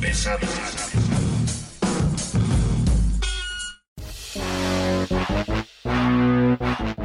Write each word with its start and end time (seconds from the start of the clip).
Pesada. 0.00 0.46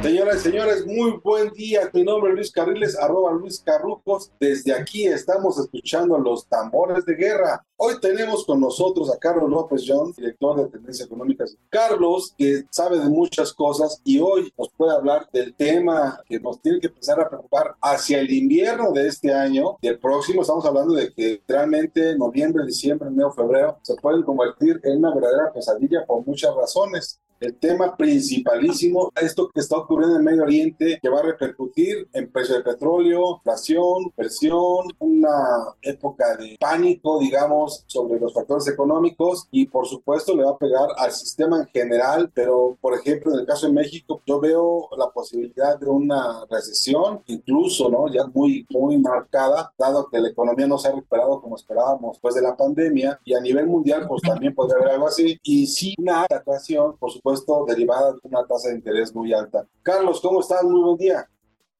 Señoras 0.02 0.36
y 0.36 0.40
señores, 0.40 0.86
muy 0.86 1.20
buen 1.22 1.50
día. 1.50 1.90
Mi 1.92 2.02
nombre 2.02 2.30
es 2.30 2.36
Luis 2.36 2.50
Carriles, 2.50 2.98
arroba 2.98 3.32
Luis 3.32 3.60
Carrujos. 3.60 4.30
Desde 4.40 4.72
aquí 4.72 5.06
estamos 5.06 5.58
escuchando 5.58 6.18
los 6.18 6.46
tambores 6.46 7.04
de 7.04 7.14
guerra. 7.14 7.64
Hoy 7.76 7.94
tenemos 8.00 8.44
con 8.44 8.60
nosotros 8.60 9.12
a 9.12 9.18
Carlos 9.18 9.48
López 9.48 9.84
John, 9.86 10.12
director 10.16 10.56
de 10.56 10.68
Tendencias 10.68 11.06
Económicas. 11.06 11.56
Carlos, 11.68 12.34
que 12.36 12.64
sabe 12.70 12.98
de 12.98 13.08
muchas 13.08 13.52
cosas 13.52 14.00
y 14.04 14.20
hoy 14.20 14.52
nos 14.58 14.70
puede 14.70 14.92
hablar 14.92 15.28
del 15.32 15.54
tema 15.54 16.20
que 16.26 16.40
nos 16.40 16.60
tiene 16.60 16.80
que 16.80 16.88
empezar 16.88 17.20
a 17.20 17.28
preocupar 17.28 17.76
hacia 17.80 18.20
el 18.20 18.32
invierno 18.32 18.92
de 18.92 19.06
este 19.06 19.32
año 19.32 19.76
el 19.82 19.98
próximo. 19.98 20.42
Estamos 20.42 20.64
hablando 20.64 20.94
de 20.94 21.12
que 21.12 21.42
realmente 21.46 22.16
noviembre, 22.16 22.64
diciembre, 22.64 23.08
enero, 23.08 23.32
febrero 23.32 23.78
se 23.82 23.94
pueden 23.96 24.22
convertir 24.22 24.80
en 24.84 24.98
una 24.98 25.14
verdadera 25.14 25.52
pesadilla 25.52 26.04
por 26.06 26.26
muchas 26.26 26.54
razones 26.54 27.20
el 27.40 27.56
tema 27.56 27.96
principalísimo, 27.96 29.10
esto 29.20 29.48
que 29.48 29.60
está 29.60 29.76
ocurriendo 29.78 30.18
en 30.18 30.24
Medio 30.24 30.42
Oriente, 30.42 30.98
que 31.00 31.08
va 31.08 31.20
a 31.20 31.24
repercutir 31.24 32.06
en 32.12 32.30
precio 32.30 32.54
de 32.54 32.62
petróleo, 32.62 33.36
inflación, 33.36 34.12
presión, 34.14 34.88
una 34.98 35.74
época 35.80 36.36
de 36.36 36.56
pánico, 36.60 37.18
digamos, 37.18 37.84
sobre 37.86 38.20
los 38.20 38.34
factores 38.34 38.68
económicos 38.68 39.48
y 39.50 39.66
por 39.66 39.86
supuesto 39.86 40.36
le 40.36 40.44
va 40.44 40.50
a 40.50 40.58
pegar 40.58 40.88
al 40.98 41.12
sistema 41.12 41.60
en 41.60 41.66
general, 41.68 42.30
pero 42.34 42.76
por 42.80 42.94
ejemplo 42.94 43.32
en 43.32 43.40
el 43.40 43.46
caso 43.46 43.66
de 43.66 43.72
México 43.72 44.20
yo 44.26 44.38
veo 44.38 44.88
la 44.98 45.08
posibilidad 45.08 45.78
de 45.78 45.86
una 45.86 46.44
recesión, 46.50 47.22
incluso, 47.26 47.88
¿no? 47.88 48.06
Ya 48.12 48.26
muy, 48.26 48.66
muy 48.70 48.98
marcada, 48.98 49.72
dado 49.78 50.08
que 50.10 50.20
la 50.20 50.28
economía 50.28 50.66
no 50.66 50.76
se 50.76 50.88
ha 50.88 50.92
recuperado 50.92 51.40
como 51.40 51.56
esperábamos 51.56 52.16
después 52.16 52.34
de 52.34 52.42
la 52.42 52.54
pandemia 52.54 53.18
y 53.24 53.34
a 53.34 53.40
nivel 53.40 53.66
mundial 53.66 54.06
pues 54.06 54.20
también 54.20 54.54
podría 54.54 54.76
haber 54.76 54.90
algo 54.94 55.08
así 55.08 55.38
y 55.42 55.66
sí 55.66 55.94
una 55.98 56.24
adaptación, 56.24 56.96
por 56.98 57.10
supuesto, 57.10 57.29
derivada 57.66 58.12
de 58.12 58.18
una 58.24 58.46
tasa 58.46 58.68
de 58.68 58.76
interés 58.76 59.14
muy 59.14 59.32
alta. 59.32 59.66
Carlos, 59.82 60.20
¿cómo 60.20 60.40
estás? 60.40 60.62
Muy 60.64 60.80
buen 60.80 60.96
día. 60.96 61.28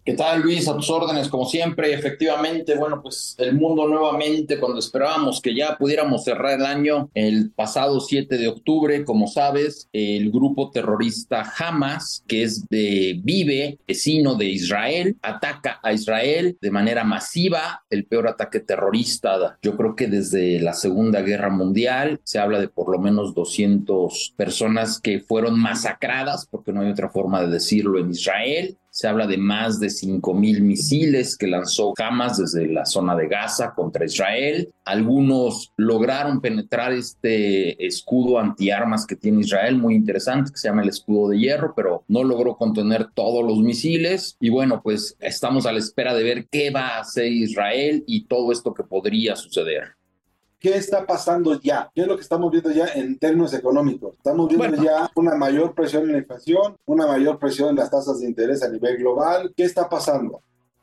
¿Qué 0.03 0.15
tal, 0.15 0.41
Luis? 0.41 0.67
A 0.67 0.75
tus 0.75 0.89
órdenes, 0.89 1.29
como 1.29 1.45
siempre. 1.45 1.93
Efectivamente, 1.93 2.75
bueno, 2.75 3.03
pues 3.03 3.35
el 3.39 3.55
mundo 3.55 3.87
nuevamente, 3.87 4.59
cuando 4.59 4.79
esperábamos 4.79 5.43
que 5.43 5.55
ya 5.55 5.77
pudiéramos 5.77 6.25
cerrar 6.25 6.59
el 6.59 6.65
año, 6.65 7.11
el 7.13 7.51
pasado 7.51 8.01
7 8.01 8.39
de 8.39 8.49
octubre, 8.49 9.05
como 9.05 9.27
sabes, 9.27 9.89
el 9.93 10.31
grupo 10.31 10.71
terrorista 10.71 11.45
Hamas, 11.59 12.25
que 12.27 12.45
es 12.45 12.67
de 12.71 13.21
Vive, 13.23 13.79
vecino 13.87 14.37
de 14.37 14.47
Israel, 14.47 15.17
ataca 15.21 15.81
a 15.83 15.93
Israel 15.93 16.57
de 16.63 16.71
manera 16.71 17.05
masiva, 17.05 17.85
el 17.91 18.07
peor 18.07 18.27
ataque 18.27 18.61
terrorista, 18.61 19.59
yo 19.61 19.77
creo 19.77 19.95
que 19.95 20.07
desde 20.07 20.61
la 20.61 20.73
Segunda 20.73 21.21
Guerra 21.21 21.51
Mundial, 21.51 22.21
se 22.25 22.39
habla 22.39 22.59
de 22.59 22.69
por 22.69 22.91
lo 22.91 22.99
menos 22.99 23.35
200 23.35 24.33
personas 24.35 24.99
que 24.99 25.21
fueron 25.21 25.61
masacradas, 25.61 26.47
porque 26.51 26.73
no 26.73 26.81
hay 26.81 26.91
otra 26.91 27.11
forma 27.11 27.43
de 27.43 27.49
decirlo 27.49 27.99
en 27.99 28.11
Israel, 28.11 28.79
se 28.91 29.09
habla 29.09 29.27
de 29.27 29.39
más 29.39 29.79
de 29.81 29.87
5.000 29.87 30.61
misiles 30.61 31.37
que 31.37 31.47
lanzó 31.47 31.95
Hamas 31.99 32.39
desde 32.39 32.67
la 32.67 32.85
zona 32.85 33.15
de 33.17 33.29
Gaza 33.29 33.73
contra 33.75 34.05
Israel. 34.05 34.71
Algunos 34.85 35.73
lograron 35.77 36.41
penetrar 36.41 36.93
este 36.93 37.87
escudo 37.87 38.39
antiarmas 38.39 39.07
que 39.07 39.17
tiene 39.17 39.41
Israel, 39.41 39.77
muy 39.77 39.95
interesante, 39.95 40.51
que 40.53 40.59
se 40.59 40.69
llama 40.69 40.83
el 40.83 40.89
escudo 40.89 41.31
de 41.31 41.39
hierro, 41.39 41.73
pero 41.75 42.05
no 42.09 42.25
logró 42.25 42.57
contener 42.57 43.09
todos 43.15 43.45
los 43.45 43.59
misiles. 43.59 44.37
Y 44.41 44.51
bueno, 44.51 44.81
pues 44.83 45.17
estamos 45.21 45.67
a 45.67 45.73
la 45.73 45.79
espera 45.79 46.15
de 46.15 46.25
ver 46.25 46.49
qué 46.51 46.71
va 46.71 46.89
a 46.89 47.01
hacer 47.01 47.27
Israel 47.27 48.03
y 48.07 48.27
todo 48.27 48.53
esto 48.53 48.75
que 48.75 48.83
podría 48.83 49.37
suceder. 49.37 50.00
¿Qué 50.61 50.77
está 50.77 51.07
pasando 51.07 51.59
ya? 51.59 51.91
¿Qué 51.95 52.03
es 52.03 52.07
lo 52.07 52.17
que 52.17 52.23
estamos 52.23 52.51
viendo 52.51 52.71
ya 52.71 52.87
en 52.95 53.19
términos 53.19 53.55
económicos? 53.55 54.15
Estamos 54.19 54.47
viendo 54.49 54.69
Bueno. 54.69 54.83
ya 54.83 55.11
una 55.17 55.35
mayor 55.35 55.75
presión 55.75 56.03
en 56.05 56.13
la 56.13 56.19
inflación, 56.19 56.77
una 56.85 57.07
mayor 57.07 57.39
presión 57.39 57.71
en 57.71 57.77
las 57.77 57.91
tasas 57.91 58.21
de 58.21 58.27
interés 58.27 58.63
a 58.63 58.69
nivel 58.69 58.99
global. 58.99 59.55
¿Qué 59.57 59.65
está 59.65 59.89
pasando? 59.89 60.43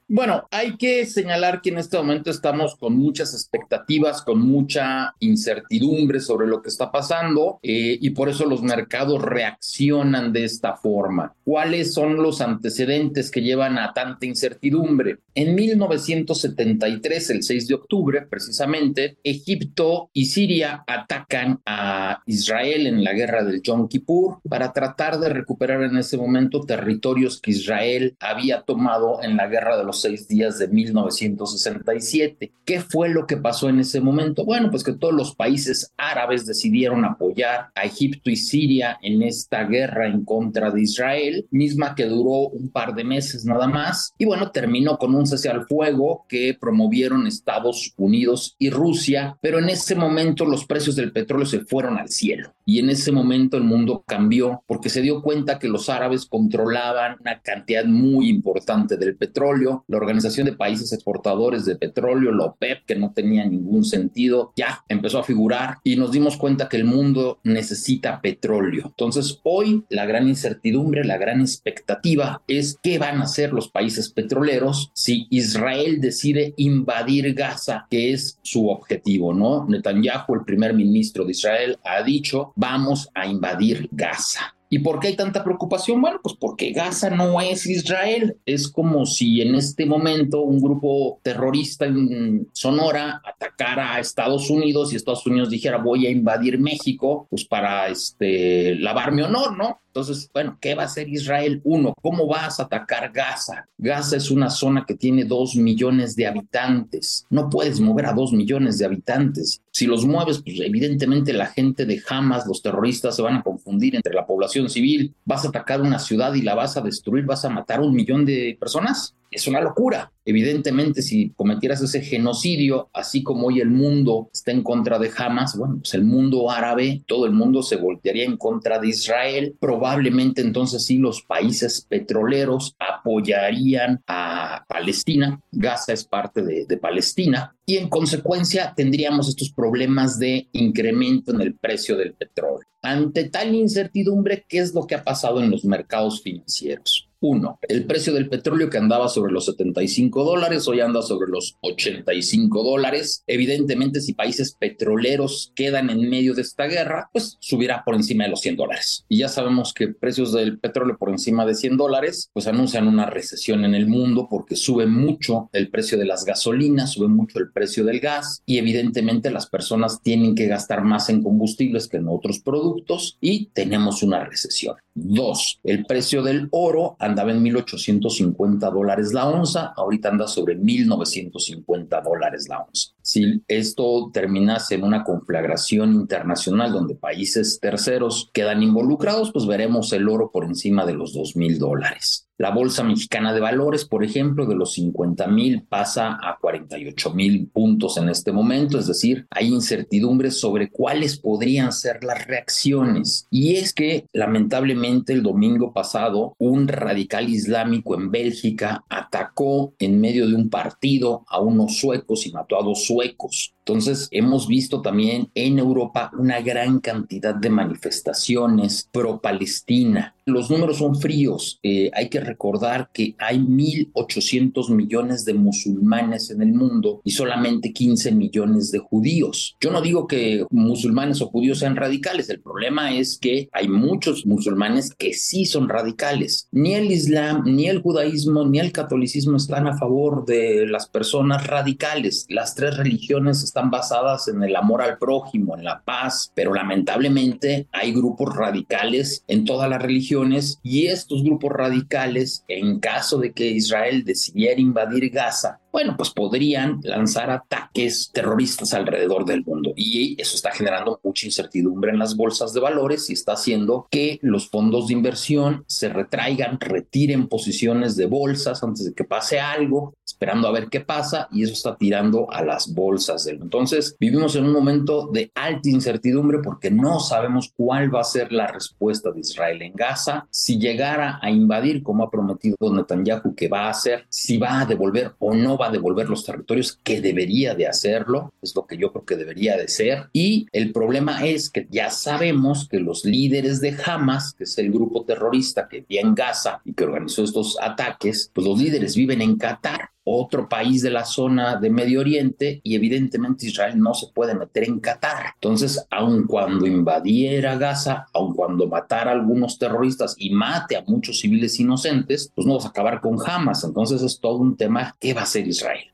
Bueno, 0.10 0.48
hay 0.52 0.78
que 0.78 1.06
señalar 1.06 1.62
que 1.62 1.70
en 1.70 1.80
este 1.80 1.98
momento 1.98 2.32
estamos 2.32 2.78
con 2.78 2.96
muchas 2.98 3.34
expectativas, 3.34 4.22
con 4.22 4.40
mucha 4.40 5.14
incertidumbre 5.20 6.22
sobre 6.22 6.48
lo 6.48 6.62
que 6.62 6.70
está 6.70 6.90
pasando 6.90 7.60
eh, 7.62 7.98
y 8.00 8.12
por 8.12 8.30
eso 8.30 8.46
los 8.46 8.64
mercados 8.64 9.22
reaccionan 9.22 10.32
de 10.32 10.46
esta 10.46 10.78
forma. 10.78 11.36
¿Cuáles 11.44 11.94
son 11.94 12.16
los 12.24 12.40
antecedentes 12.40 13.30
que 13.30 13.42
llevan 13.42 13.78
a 13.78 13.92
tanta 13.94 14.26
incertidumbre? 14.26 15.20
En 15.36 15.56
1973, 15.56 17.30
el 17.32 17.44
6 17.44 17.68
de 17.68 17.76
octubre 17.76 18.22
precisamente, 18.22 19.18
Egipto 19.24 20.10
y 20.14 20.28
Siria 20.28 20.86
atacan 20.88 21.60
a 21.66 22.24
Israel 22.28 22.88
en 22.88 23.04
la 23.04 23.12
guerra 23.12 23.44
del 23.44 23.62
Yom 23.62 23.90
Kippur 23.90 24.40
para 24.48 24.72
tratar 24.72 25.20
de 25.20 25.28
recuperar 25.28 25.84
en 25.84 25.98
ese 25.98 26.16
momento 26.16 26.62
territorios 26.62 27.42
que 27.42 27.52
Israel 27.52 28.16
había 28.22 28.62
tomado 28.62 29.22
en 29.22 29.36
la 29.36 29.48
guerra 29.48 29.78
de 29.78 29.84
los 29.84 29.97
seis 30.02 30.28
días 30.28 30.60
de 30.60 30.68
1967. 30.68 32.52
¿Qué 32.66 32.82
fue 32.82 33.10
lo 33.10 33.26
que 33.26 33.38
pasó 33.38 33.70
en 33.70 33.80
ese 33.80 34.02
momento? 34.02 34.46
Bueno, 34.46 34.70
pues 34.70 34.84
que 34.84 34.94
todos 34.94 35.14
los 35.14 35.36
países 35.36 35.94
árabes 35.98 36.46
decidieron 36.46 37.06
apoyar 37.06 37.70
a 37.76 37.84
Egipto 37.84 38.30
y 38.30 38.36
Siria 38.36 38.98
en 39.02 39.22
esta 39.22 39.64
guerra 39.64 40.08
en 40.08 40.24
contra 40.26 40.72
de 40.72 40.82
Israel, 40.82 41.48
misma 41.52 41.96
que 41.96 42.06
duró 42.06 42.50
un 42.50 42.70
par 42.70 42.96
de 42.96 43.04
meses 43.04 43.46
nada 43.46 43.68
más. 43.68 44.14
Y 44.18 44.26
bueno, 44.26 44.52
terminó 44.52 44.98
con 44.98 45.16
un 45.16 45.26
cese 45.26 45.50
al 45.50 45.66
fuego 45.66 46.26
que 46.28 46.58
promovieron 46.60 47.28
Estados 47.28 47.94
Unidos 47.98 48.56
y 48.60 48.70
Rusia, 48.70 49.38
pero 49.42 49.60
en 49.60 49.70
ese 49.70 49.96
momento 49.96 50.46
los 50.46 50.66
precios 50.66 50.96
del 50.96 51.12
petróleo 51.12 51.46
se 51.46 51.62
fueron 51.62 51.98
al 51.98 52.10
cielo. 52.10 52.54
Y 52.66 52.80
en 52.80 52.90
ese 52.90 53.14
momento 53.14 53.56
el 53.56 53.64
mundo 53.64 54.04
cambió 54.06 54.64
porque 54.68 54.90
se 54.90 55.02
dio 55.02 55.22
cuenta 55.22 55.58
que 55.58 55.70
los 55.70 55.88
árabes 55.88 56.26
controlaban 56.26 57.16
una 57.22 57.42
cantidad 57.42 57.86
muy 57.86 58.30
importante 58.30 58.98
del 58.98 59.16
petróleo. 59.16 59.86
La 59.88 59.98
Organización 59.98 60.46
de 60.48 60.54
Países 60.54 60.92
Exportadores 60.92 61.64
de 61.64 61.78
Petróleo, 61.78 62.34
la 62.34 62.46
OPEP, 62.46 62.86
que 62.86 62.96
no 62.98 63.14
tenía 63.14 63.46
ningún 63.46 63.86
sentido, 63.86 64.52
ya 64.58 64.84
empezó 64.90 65.20
a 65.20 65.24
figurar 65.24 65.78
y 65.82 65.96
nos 65.96 66.12
dimos 66.12 66.36
cuenta 66.36 66.68
que 66.68 66.76
el 66.76 66.84
mundo 66.84 67.40
necesita 67.44 68.20
petróleo. 68.20 68.88
Entonces 68.88 69.40
hoy 69.44 69.86
la 69.90 70.06
gran 70.06 70.28
incertidumbre, 70.28 71.06
la 71.06 71.18
gran 71.18 71.40
expectativa 71.40 72.42
es 72.48 72.78
qué 72.84 73.00
van 73.00 73.22
a 73.22 73.24
hacer 73.24 73.54
los 73.54 73.70
países 73.70 74.10
petroleros 74.12 74.92
si 74.94 75.28
Israel 75.30 76.02
decide 76.02 76.54
invadir 76.58 77.34
Gaza, 77.34 77.88
que 77.90 78.12
es 78.12 78.40
su 78.42 78.68
objetivo, 78.68 79.34
¿no? 79.34 79.66
Netanyahu, 79.70 80.36
el 80.36 80.44
primer 80.44 80.74
ministro 80.74 81.24
de 81.24 81.32
Israel, 81.32 81.80
ha 81.86 82.04
dicho, 82.04 82.52
vamos 82.58 83.10
a 83.14 83.26
invadir 83.26 83.88
Gaza. 83.92 84.57
¿Y 84.70 84.80
por 84.80 85.00
qué 85.00 85.08
hay 85.10 85.16
tanta 85.16 85.44
preocupación? 85.44 86.02
Bueno, 86.02 86.20
pues 86.22 86.36
porque 86.40 86.72
Gaza 86.72 87.10
no 87.10 87.40
es 87.40 87.66
Israel. 87.66 88.38
Es 88.46 88.68
como 88.68 89.06
si 89.06 89.42
en 89.42 89.56
este 89.56 89.86
momento 89.86 90.42
un 90.42 90.62
grupo 90.62 91.20
terrorista 91.24 91.86
en 91.86 92.48
Sonora 92.52 93.22
atacara 93.24 93.96
a 93.96 94.00
Estados 94.00 94.50
Unidos 94.50 94.92
y 94.92 94.98
Estados 94.98 95.26
Unidos 95.26 95.50
dijera 95.50 95.78
voy 95.78 96.06
a 96.06 96.12
invadir 96.12 96.60
México, 96.60 97.28
pues 97.30 97.46
para 97.46 97.88
este, 97.88 98.76
lavar 98.76 99.14
mi 99.14 99.22
honor, 99.22 99.58
¿no? 99.58 99.80
Entonces, 99.98 100.30
bueno, 100.32 100.60
¿qué 100.62 100.76
va 100.76 100.84
a 100.84 100.86
hacer 100.86 101.10
Israel? 101.10 101.60
Uno, 101.64 101.92
¿cómo 102.04 102.28
vas 102.28 102.60
a 102.60 102.64
atacar 102.64 103.12
Gaza? 103.12 103.68
Gaza 103.80 104.18
es 104.18 104.30
una 104.30 104.52
zona 104.52 104.86
que 104.86 104.94
tiene 104.94 105.26
dos 105.26 105.56
millones 105.56 106.16
de 106.16 106.28
habitantes. 106.28 107.26
No 107.32 107.50
puedes 107.50 107.80
mover 107.80 108.06
a 108.06 108.14
dos 108.14 108.32
millones 108.32 108.78
de 108.78 108.86
habitantes. 108.86 109.60
Si 109.72 109.88
los 109.88 110.06
mueves, 110.06 110.44
pues 110.44 110.60
evidentemente 110.60 111.34
la 111.34 111.48
gente 111.48 111.88
de 111.88 112.00
Hamas, 112.08 112.46
los 112.46 112.62
terroristas, 112.62 113.16
se 113.16 113.24
van 113.24 113.38
a 113.38 113.42
confundir 113.42 113.96
entre 113.96 114.14
la 114.14 114.28
población 114.28 114.70
civil. 114.70 115.16
¿Vas 115.26 115.46
a 115.46 115.50
atacar 115.50 115.82
una 115.82 115.98
ciudad 115.98 116.32
y 116.36 116.44
la 116.44 116.54
vas 116.54 116.78
a 116.78 116.82
destruir? 116.82 117.26
¿Vas 117.26 117.44
a 117.46 117.50
matar 117.50 117.80
a 117.80 117.84
un 117.84 117.96
millón 117.96 118.24
de 118.24 118.56
personas? 118.60 119.16
Es 119.32 119.48
una 119.48 119.62
locura. 119.62 120.12
Evidentemente, 120.26 121.02
si 121.02 121.30
cometieras 121.30 121.82
ese 121.82 122.02
genocidio, 122.02 122.90
así 122.94 123.24
como 123.24 123.48
hoy 123.48 123.62
el 123.62 123.70
mundo 123.70 124.30
está 124.34 124.52
en 124.52 124.62
contra 124.62 125.00
de 125.00 125.10
Hamas, 125.16 125.58
bueno, 125.58 125.78
pues 125.78 125.94
el 125.94 126.04
mundo 126.04 126.52
árabe, 126.52 127.02
todo 127.08 127.26
el 127.26 127.32
mundo 127.32 127.64
se 127.64 127.78
voltearía 127.78 128.26
en 128.26 128.36
contra 128.36 128.78
de 128.78 128.90
Israel. 128.90 129.56
Probablemente 129.60 130.42
entonces 130.42 130.86
sí 130.86 130.98
los 130.98 131.22
países 131.22 131.86
petroleros 131.88 132.76
apoyarían 132.78 134.02
a 134.06 134.66
Palestina. 134.68 135.40
Gaza 135.52 135.94
es 135.94 136.04
parte 136.04 136.42
de, 136.42 136.66
de 136.66 136.78
Palestina. 136.78 137.56
Y 137.66 137.78
en 137.78 137.88
consecuencia 137.88 138.74
tendríamos 138.76 139.30
estos 139.30 139.52
problemas 139.52 140.20
de 140.20 140.50
incremento 140.52 141.32
en 141.32 141.42
el 141.42 141.56
precio 141.56 141.96
del 141.96 142.14
petróleo. 142.14 142.68
Ante 142.82 143.30
tal 143.30 143.56
incertidumbre, 143.56 144.46
¿qué 144.48 144.60
es 144.60 144.74
lo 144.74 144.86
que 144.86 144.96
ha 144.96 145.04
pasado 145.04 145.42
en 145.42 145.52
los 145.52 145.66
mercados 145.66 146.22
financieros? 146.22 147.07
Uno, 147.20 147.58
el 147.68 147.86
precio 147.86 148.14
del 148.14 148.30
petróleo 148.30 148.70
que 148.70 148.78
andaba 148.78 149.08
sobre 149.10 149.34
los 149.34 149.46
75 149.46 150.24
dólares, 150.24 150.68
hoy 150.68 150.82
anda 150.82 151.02
sobre 151.02 151.32
los 151.32 151.58
85 151.62 152.64
dólares. 152.64 153.24
Evidentemente, 153.26 154.02
si 154.02 154.14
países 154.14 154.54
petroleros 154.54 155.52
quedan 155.56 155.90
en 155.90 156.08
medio 156.10 156.36
de 156.36 156.44
esta 156.44 156.68
guerra, 156.68 157.10
pues 157.12 157.38
subirá 157.40 157.84
por 157.84 157.96
encima 157.96 158.26
de 158.26 158.30
los 158.30 158.42
100 158.42 158.56
dólares. 158.56 159.06
Y 159.10 159.18
ya 159.20 159.30
sabemos 159.30 159.74
que 159.74 159.88
precios 159.88 160.32
del 160.32 160.60
petróleo 160.60 160.98
por 161.00 161.10
encima 161.10 161.44
de 161.46 161.56
100 161.56 161.78
dólares, 161.78 162.30
pues 162.34 162.46
anuncian 162.46 162.88
una 162.88 163.08
recesión 163.08 163.66
en 163.66 163.74
el 163.74 163.88
mundo 163.88 164.28
porque 164.30 164.56
sube 164.56 164.86
mucho 164.86 165.50
el 165.54 165.70
precio 165.70 165.98
de 165.98 166.06
las 166.06 166.24
gasolinas, 166.24 166.92
sube 166.92 167.08
mucho 167.08 167.40
el 167.40 167.52
precio 167.52 167.84
del 167.84 168.00
gas 168.00 168.44
y 168.46 168.60
evidentemente 168.60 169.32
las 169.32 169.48
personas 169.48 170.02
tienen 170.04 170.36
que 170.36 170.46
gastar 170.46 170.84
más 170.84 171.10
en 171.10 171.24
combustibles 171.24 171.88
que 171.88 171.98
en 171.98 172.10
otros 172.10 172.40
productos 172.40 173.18
y 173.20 173.48
tenemos 173.48 174.04
una 174.04 174.24
recesión. 174.24 174.76
Dos, 175.00 175.60
el 175.64 175.86
precio 175.86 176.24
del 176.24 176.48
oro 176.50 176.96
andaba 176.98 177.32
en 177.32 177.44
1.850 177.44 178.72
dólares 178.74 179.14
la 179.14 179.28
onza, 179.28 179.74
ahorita 179.78 180.10
anda 180.10 180.28
sobre 180.28 180.58
1.950 180.58 182.04
dólares 182.04 182.48
la 182.50 182.62
onza. 182.62 182.97
Si 183.08 183.42
esto 183.48 184.12
terminase 184.12 184.76
en 184.76 184.84
una 184.84 185.06
conflagración 185.06 185.94
internacional 185.94 186.74
donde 186.74 186.96
países 186.96 187.58
terceros 187.62 188.30
quedan 188.34 188.62
involucrados, 188.62 189.32
pues 189.32 189.46
veremos 189.46 189.94
el 189.94 190.10
oro 190.10 190.30
por 190.30 190.44
encima 190.44 190.86
de 190.86 190.96
los 190.96 191.16
2.000 191.16 191.58
dólares. 191.58 192.28
La 192.40 192.52
Bolsa 192.52 192.84
Mexicana 192.84 193.34
de 193.34 193.40
Valores, 193.40 193.86
por 193.86 194.04
ejemplo, 194.04 194.46
de 194.46 194.54
los 194.54 194.74
50 194.74 195.28
mil 195.28 195.64
pasa 195.64 196.20
a 196.22 196.38
48 196.40 197.12
mil 197.16 197.48
puntos 197.48 197.98
en 197.98 198.10
este 198.10 198.32
momento, 198.32 198.78
es 198.78 198.86
decir, 198.86 199.26
hay 199.32 199.48
incertidumbre 199.48 200.30
sobre 200.30 200.70
cuáles 200.70 201.18
podrían 201.18 201.72
ser 201.72 202.04
las 202.04 202.28
reacciones. 202.28 203.26
Y 203.32 203.56
es 203.56 203.74
que, 203.74 204.06
lamentablemente, 204.14 205.14
el 205.14 205.24
domingo 205.24 205.74
pasado, 205.74 206.36
un 206.38 206.68
radical 206.68 207.28
islámico 207.28 207.96
en 207.96 208.12
Bélgica 208.12 208.86
atacó 208.88 209.74
en 209.80 210.00
medio 210.00 210.28
de 210.28 210.36
un 210.36 210.52
partido 210.52 211.26
a 211.30 211.40
unos 211.42 211.80
suecos 211.80 212.28
y 212.28 212.32
mató 212.32 212.60
a 212.60 212.64
dos 212.64 212.86
suecos 212.86 212.97
huecos. 212.98 213.57
Entonces, 213.68 214.08
hemos 214.12 214.48
visto 214.48 214.82
también 214.82 215.30
en 215.36 215.60
Europa 215.60 216.10
una 216.18 216.40
gran 216.40 216.80
cantidad 216.80 217.36
de 217.36 217.50
manifestaciones 217.50 218.88
pro-Palestina. 218.94 220.16
Los 220.26 220.50
números 220.50 220.78
son 220.78 220.96
fríos. 220.96 221.60
Eh, 221.64 221.90
hay 221.94 222.10
que 222.10 222.20
recordar 222.20 222.90
que 222.94 223.16
hay 223.18 223.40
1.800 223.40 224.74
millones 224.74 225.26
de 225.26 225.34
musulmanes 225.34 226.30
en 226.32 226.42
el 226.42 226.54
mundo 226.54 227.02
y 227.04 227.12
solamente 227.12 227.72
15 227.72 228.12
millones 228.12 228.72
de 228.72 228.80
judíos. 228.80 229.56
Yo 229.62 229.72
no 229.72 229.82
digo 229.82 230.06
que 230.06 230.46
musulmanes 230.50 231.22
o 231.22 231.28
judíos 231.28 231.60
sean 231.60 231.76
radicales. 231.78 232.30
El 232.30 232.42
problema 232.42 232.94
es 232.94 233.18
que 233.18 233.50
hay 233.52 233.68
muchos 233.68 234.26
musulmanes 234.26 234.94
que 234.94 235.14
sí 235.14 235.46
son 235.46 235.70
radicales. 235.70 236.48
Ni 236.52 236.74
el 236.74 236.92
Islam, 236.92 237.44
ni 237.46 237.68
el 237.68 237.82
judaísmo, 237.82 238.46
ni 238.46 238.60
el 238.60 238.72
catolicismo 238.72 239.38
están 239.38 239.68
a 239.68 239.78
favor 239.78 240.26
de 240.26 240.68
las 240.68 240.88
personas 240.88 241.48
radicales. 241.48 242.26
Las 242.30 242.56
tres 242.56 242.78
religiones 242.78 243.44
están 243.44 243.57
están 243.58 243.72
basadas 243.72 244.28
en 244.28 244.44
el 244.44 244.56
amor 244.56 244.84
al 244.84 245.00
prójimo, 245.00 245.58
en 245.58 245.64
la 245.64 245.82
paz, 245.82 246.32
pero 246.36 246.54
lamentablemente 246.54 247.68
hay 247.72 247.92
grupos 247.92 248.36
radicales 248.36 249.24
en 249.28 249.46
todas 249.46 249.68
las 249.68 249.82
religiones 249.82 250.60
y 250.62 250.86
estos 250.86 251.24
grupos 251.24 251.54
radicales, 251.54 252.46
en 252.48 252.80
caso 252.80 253.18
de 253.18 253.34
que 253.34 253.48
Israel 253.48 254.06
decidiera 254.06 254.62
invadir 254.62 255.10
Gaza, 255.10 255.60
bueno, 255.78 255.94
pues 255.96 256.10
podrían 256.10 256.80
lanzar 256.82 257.30
ataques 257.30 258.10
terroristas 258.12 258.74
alrededor 258.74 259.26
del 259.26 259.46
mundo. 259.46 259.74
Y 259.76 260.20
eso 260.20 260.36
está 260.36 260.50
generando 260.50 261.00
mucha 261.04 261.28
incertidumbre 261.28 261.92
en 261.92 262.00
las 262.00 262.18
bolsas 262.18 262.52
de 262.52 262.62
valores 262.62 263.12
y 263.12 263.14
está 263.14 263.34
haciendo 263.34 263.88
que 263.92 264.18
los 264.24 264.50
fondos 264.50 264.88
de 264.88 264.94
inversión 264.94 265.66
se 265.68 265.90
retraigan, 265.90 266.60
retiren 266.60 267.28
posiciones 267.28 267.96
de 267.96 268.08
bolsas 268.08 268.64
antes 268.64 268.86
de 268.86 268.94
que 268.96 269.04
pase 269.04 269.40
algo, 269.40 269.94
esperando 270.04 270.48
a 270.48 270.52
ver 270.52 270.70
qué 270.72 270.80
pasa, 270.80 271.28
y 271.32 271.44
eso 271.44 271.54
está 271.54 271.78
tirando 271.78 272.26
a 272.32 272.44
las 272.44 272.74
bolsas 272.74 273.26
del. 273.26 273.40
Entonces, 273.40 273.96
vivimos 274.00 274.36
en 274.36 274.46
un 274.46 274.54
momento 274.54 275.12
de 275.14 275.32
alta 275.36 275.70
incertidumbre 275.70 276.40
porque 276.44 276.72
no 276.72 277.00
sabemos 277.00 277.54
cuál 277.56 277.94
va 277.94 278.02
a 278.02 278.04
ser 278.04 278.32
la 278.32 278.48
respuesta 278.48 279.12
de 279.12 279.20
Israel 279.20 279.62
en 279.62 279.74
Gaza, 279.76 280.28
si 280.32 280.58
llegara 280.58 281.20
a 281.22 281.30
invadir, 281.30 281.84
como 281.84 282.04
ha 282.04 282.10
prometido 282.10 282.58
Netanyahu 282.74 283.36
que 283.36 283.48
va 283.48 283.68
a 283.68 283.70
hacer, 283.70 284.08
si 284.10 284.40
va 284.40 284.62
a 284.62 284.66
devolver 284.66 285.14
o 285.20 285.36
no 285.36 285.56
va 285.56 285.67
devolver 285.70 286.10
los 286.10 286.26
territorios, 286.26 286.80
que 286.84 287.02
debería 287.02 287.56
de 287.56 287.68
hacerlo, 287.68 288.34
es 288.42 288.56
lo 288.56 288.66
que 288.66 288.78
yo 288.78 288.92
creo 288.92 289.06
que 289.06 289.16
debería 289.16 289.58
de 289.58 289.68
ser. 289.68 290.10
Y 290.14 290.48
el 290.52 290.72
problema 290.72 291.26
es 291.26 291.50
que 291.50 291.68
ya 291.70 291.90
sabemos 291.90 292.68
que 292.70 292.80
los 292.80 293.06
líderes 293.06 293.62
de 293.62 293.76
Hamas, 293.86 294.34
que 294.34 294.44
es 294.46 294.58
el 294.58 294.72
grupo 294.72 295.06
terrorista 295.06 295.68
que 295.68 295.82
vivía 295.82 296.02
en 296.02 296.16
Gaza 296.16 296.62
y 296.66 296.74
que 296.74 296.86
organizó 296.86 297.24
estos 297.24 297.58
ataques, 297.62 298.32
pues 298.34 298.48
los 298.48 298.60
líderes 298.60 298.96
viven 298.96 299.22
en 299.22 299.38
Qatar 299.38 299.92
otro 300.10 300.48
país 300.48 300.82
de 300.82 300.90
la 300.90 301.04
zona 301.04 301.58
de 301.58 301.70
Medio 301.70 302.00
Oriente 302.00 302.62
y 302.64 302.76
evidentemente 302.76 303.46
Israel 303.46 303.78
no 303.78 303.94
se 303.94 304.08
puede 304.08 304.36
meter 304.36 304.64
en 304.64 304.80
Qatar. 304.80 305.34
Entonces, 305.34 305.86
aun 305.92 306.26
cuando 306.26 306.66
invadiera 306.66 307.58
Gaza, 307.58 308.06
aun 308.14 308.34
cuando 308.34 308.68
matara 308.68 309.12
a 309.12 309.16
algunos 309.16 309.60
terroristas 309.60 310.16
y 310.18 310.30
mate 310.30 310.78
a 310.78 310.84
muchos 310.88 311.20
civiles 311.20 311.60
inocentes, 311.60 312.32
pues 312.34 312.48
no 312.48 312.56
vas 312.56 312.66
a 312.66 312.70
acabar 312.70 313.02
con 313.02 313.18
Hamas. 313.26 313.66
Entonces 313.66 314.02
es 314.02 314.20
todo 314.22 314.38
un 314.38 314.56
tema 314.56 314.96
que 314.98 315.14
va 315.14 315.24
a 315.24 315.26
ser 315.26 315.46
Israel. 315.46 315.92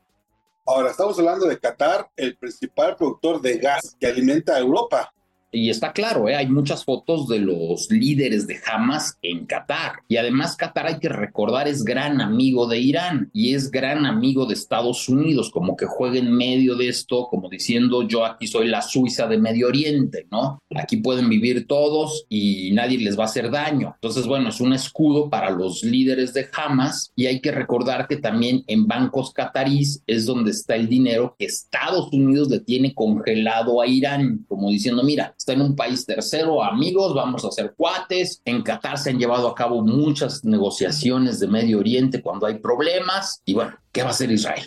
Ahora, 0.64 0.92
estamos 0.92 1.18
hablando 1.18 1.46
de 1.46 1.58
Qatar, 1.58 2.08
el 2.16 2.36
principal 2.36 2.96
productor 2.96 3.42
de 3.42 3.58
gas 3.58 3.96
que 3.98 4.06
alimenta 4.06 4.54
a 4.54 4.60
Europa. 4.60 5.12
Y 5.54 5.70
está 5.70 5.92
claro, 5.92 6.28
¿eh? 6.28 6.34
hay 6.34 6.48
muchas 6.48 6.84
fotos 6.84 7.28
de 7.28 7.38
los 7.38 7.88
líderes 7.88 8.48
de 8.48 8.58
Hamas 8.66 9.16
en 9.22 9.46
Qatar. 9.46 9.92
Y 10.08 10.16
además 10.16 10.56
Qatar 10.56 10.88
hay 10.88 10.98
que 10.98 11.08
recordar 11.08 11.68
es 11.68 11.84
gran 11.84 12.20
amigo 12.20 12.66
de 12.66 12.80
Irán 12.80 13.30
y 13.32 13.54
es 13.54 13.70
gran 13.70 14.04
amigo 14.04 14.46
de 14.46 14.54
Estados 14.54 15.08
Unidos, 15.08 15.52
como 15.52 15.76
que 15.76 15.86
juega 15.86 16.18
en 16.18 16.32
medio 16.32 16.74
de 16.74 16.88
esto, 16.88 17.28
como 17.30 17.48
diciendo 17.48 18.02
yo 18.02 18.24
aquí 18.24 18.48
soy 18.48 18.66
la 18.66 18.82
Suiza 18.82 19.28
de 19.28 19.38
Medio 19.38 19.68
Oriente, 19.68 20.26
¿no? 20.28 20.60
Aquí 20.74 20.96
pueden 20.96 21.28
vivir 21.28 21.68
todos 21.68 22.26
y 22.28 22.72
nadie 22.72 22.98
les 22.98 23.16
va 23.16 23.22
a 23.22 23.26
hacer 23.26 23.48
daño. 23.48 23.92
Entonces, 23.94 24.26
bueno, 24.26 24.48
es 24.48 24.60
un 24.60 24.72
escudo 24.72 25.30
para 25.30 25.50
los 25.50 25.84
líderes 25.84 26.34
de 26.34 26.48
Hamas 26.52 27.12
y 27.14 27.26
hay 27.26 27.40
que 27.40 27.52
recordar 27.52 28.08
que 28.08 28.16
también 28.16 28.64
en 28.66 28.88
bancos 28.88 29.32
catarís 29.32 30.02
es 30.08 30.26
donde 30.26 30.50
está 30.50 30.74
el 30.74 30.88
dinero 30.88 31.36
que 31.38 31.44
Estados 31.44 32.12
Unidos 32.12 32.50
le 32.50 32.58
tiene 32.58 32.92
congelado 32.92 33.80
a 33.80 33.86
Irán, 33.86 34.44
como 34.48 34.68
diciendo, 34.70 35.04
mira, 35.04 35.32
está 35.44 35.52
en 35.52 35.60
un 35.60 35.76
país 35.76 36.06
tercero, 36.06 36.64
amigos, 36.64 37.14
vamos 37.14 37.44
a 37.44 37.50
ser 37.50 37.74
cuates. 37.76 38.40
En 38.46 38.62
Qatar 38.62 38.96
se 38.96 39.10
han 39.10 39.18
llevado 39.18 39.46
a 39.46 39.54
cabo 39.54 39.82
muchas 39.82 40.42
negociaciones 40.42 41.38
de 41.38 41.48
Medio 41.48 41.80
Oriente 41.80 42.22
cuando 42.22 42.46
hay 42.46 42.58
problemas. 42.58 43.42
Y 43.44 43.52
bueno, 43.52 43.76
¿qué 43.92 44.00
va 44.00 44.08
a 44.08 44.12
hacer 44.12 44.30
Israel? 44.30 44.66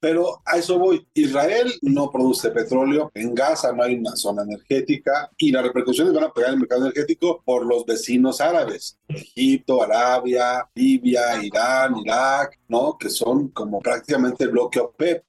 Pero 0.00 0.42
a 0.44 0.56
eso 0.58 0.76
voy. 0.76 1.06
Israel 1.14 1.72
no 1.82 2.10
produce 2.10 2.50
petróleo, 2.50 3.10
en 3.14 3.32
Gaza 3.32 3.72
no 3.72 3.84
hay 3.84 3.94
una 3.94 4.16
zona 4.16 4.42
energética 4.42 5.30
y 5.36 5.52
las 5.52 5.62
repercusiones 5.62 6.12
van 6.12 6.24
a 6.24 6.32
pegar 6.32 6.50
en 6.50 6.54
el 6.54 6.60
mercado 6.60 6.82
energético 6.82 7.40
por 7.44 7.64
los 7.64 7.86
vecinos 7.86 8.40
árabes, 8.40 8.98
Egipto, 9.08 9.82
Arabia, 9.82 10.68
Libia, 10.74 11.42
Irán, 11.42 11.96
Irak, 11.96 12.58
¿no? 12.68 12.96
Que 12.98 13.08
son 13.08 13.48
como 13.48 13.78
prácticamente 13.80 14.44
el 14.44 14.50
bloque 14.50 14.80
OPEP. 14.80 15.24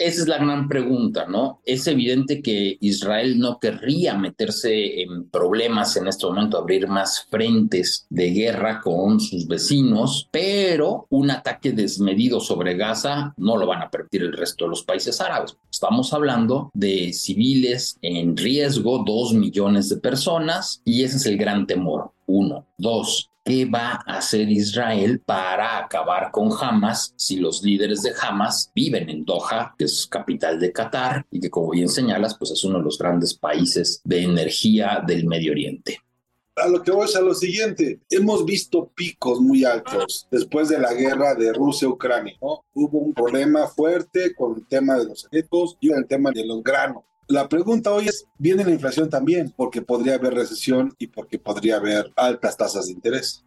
Esa 0.00 0.22
es 0.22 0.28
la 0.28 0.38
gran 0.38 0.66
pregunta, 0.66 1.26
¿no? 1.26 1.60
Es 1.66 1.86
evidente 1.86 2.40
que 2.40 2.78
Israel 2.80 3.38
no 3.38 3.58
querría 3.60 4.16
meterse 4.16 5.02
en 5.02 5.28
problemas 5.28 5.94
en 5.98 6.08
este 6.08 6.24
momento, 6.24 6.56
abrir 6.56 6.88
más 6.88 7.26
frentes 7.28 8.06
de 8.08 8.30
guerra 8.30 8.80
con 8.80 9.20
sus 9.20 9.46
vecinos, 9.46 10.26
pero 10.30 11.06
un 11.10 11.30
ataque 11.30 11.72
desmedido 11.72 12.40
sobre 12.40 12.78
Gaza 12.78 13.34
no 13.36 13.58
lo 13.58 13.66
van 13.66 13.82
a 13.82 13.90
permitir 13.90 14.22
el 14.22 14.32
resto 14.32 14.64
de 14.64 14.70
los 14.70 14.84
países 14.84 15.20
árabes. 15.20 15.58
Estamos 15.70 16.14
hablando 16.14 16.70
de 16.72 17.12
civiles 17.12 17.98
en 18.00 18.38
riesgo, 18.38 19.04
dos 19.06 19.34
millones 19.34 19.90
de 19.90 19.98
personas, 19.98 20.80
y 20.82 21.02
ese 21.02 21.18
es 21.18 21.26
el 21.26 21.36
gran 21.36 21.66
temor. 21.66 22.12
Uno. 22.24 22.64
Dos, 22.78 23.30
¿Qué 23.50 23.64
va 23.64 24.00
a 24.06 24.18
hacer 24.18 24.48
Israel 24.48 25.20
para 25.26 25.78
acabar 25.78 26.30
con 26.30 26.50
Hamas 26.52 27.12
si 27.16 27.34
los 27.34 27.64
líderes 27.64 28.02
de 28.02 28.12
Hamas 28.22 28.70
viven 28.76 29.10
en 29.10 29.24
Doha, 29.24 29.74
que 29.76 29.86
es 29.86 30.06
capital 30.06 30.60
de 30.60 30.70
Qatar 30.70 31.26
y 31.32 31.40
que 31.40 31.50
como 31.50 31.70
bien 31.70 31.88
señalas, 31.88 32.38
pues 32.38 32.52
es 32.52 32.62
uno 32.62 32.78
de 32.78 32.84
los 32.84 32.96
grandes 32.96 33.34
países 33.34 34.02
de 34.04 34.22
energía 34.22 35.02
del 35.04 35.26
Medio 35.26 35.50
Oriente? 35.50 35.98
A 36.54 36.68
lo 36.68 36.80
que 36.80 36.92
voy 36.92 37.06
es 37.06 37.16
a 37.16 37.22
lo 37.22 37.34
siguiente, 37.34 37.98
hemos 38.08 38.44
visto 38.44 38.88
picos 38.94 39.40
muy 39.40 39.64
altos 39.64 40.28
después 40.30 40.68
de 40.68 40.78
la 40.78 40.94
guerra 40.94 41.34
de 41.34 41.52
Rusia-Ucrania. 41.52 42.36
Hubo 42.40 42.98
un 43.00 43.12
problema 43.12 43.66
fuerte 43.66 44.32
con 44.32 44.58
el 44.58 44.66
tema 44.68 44.94
de 44.94 45.06
los 45.06 45.24
alimentos 45.24 45.76
y 45.80 45.90
el 45.90 46.06
tema 46.06 46.30
de 46.30 46.46
los 46.46 46.62
granos. 46.62 47.02
La 47.30 47.48
pregunta 47.48 47.92
hoy 47.92 48.08
es, 48.08 48.26
¿viene 48.38 48.64
la 48.64 48.72
inflación 48.72 49.08
también? 49.08 49.54
Porque 49.56 49.82
podría 49.82 50.14
haber 50.14 50.34
recesión 50.34 50.96
y 50.98 51.06
porque 51.06 51.38
podría 51.38 51.76
haber 51.76 52.12
altas 52.16 52.56
tasas 52.56 52.86
de 52.86 52.92
interés. 52.92 53.44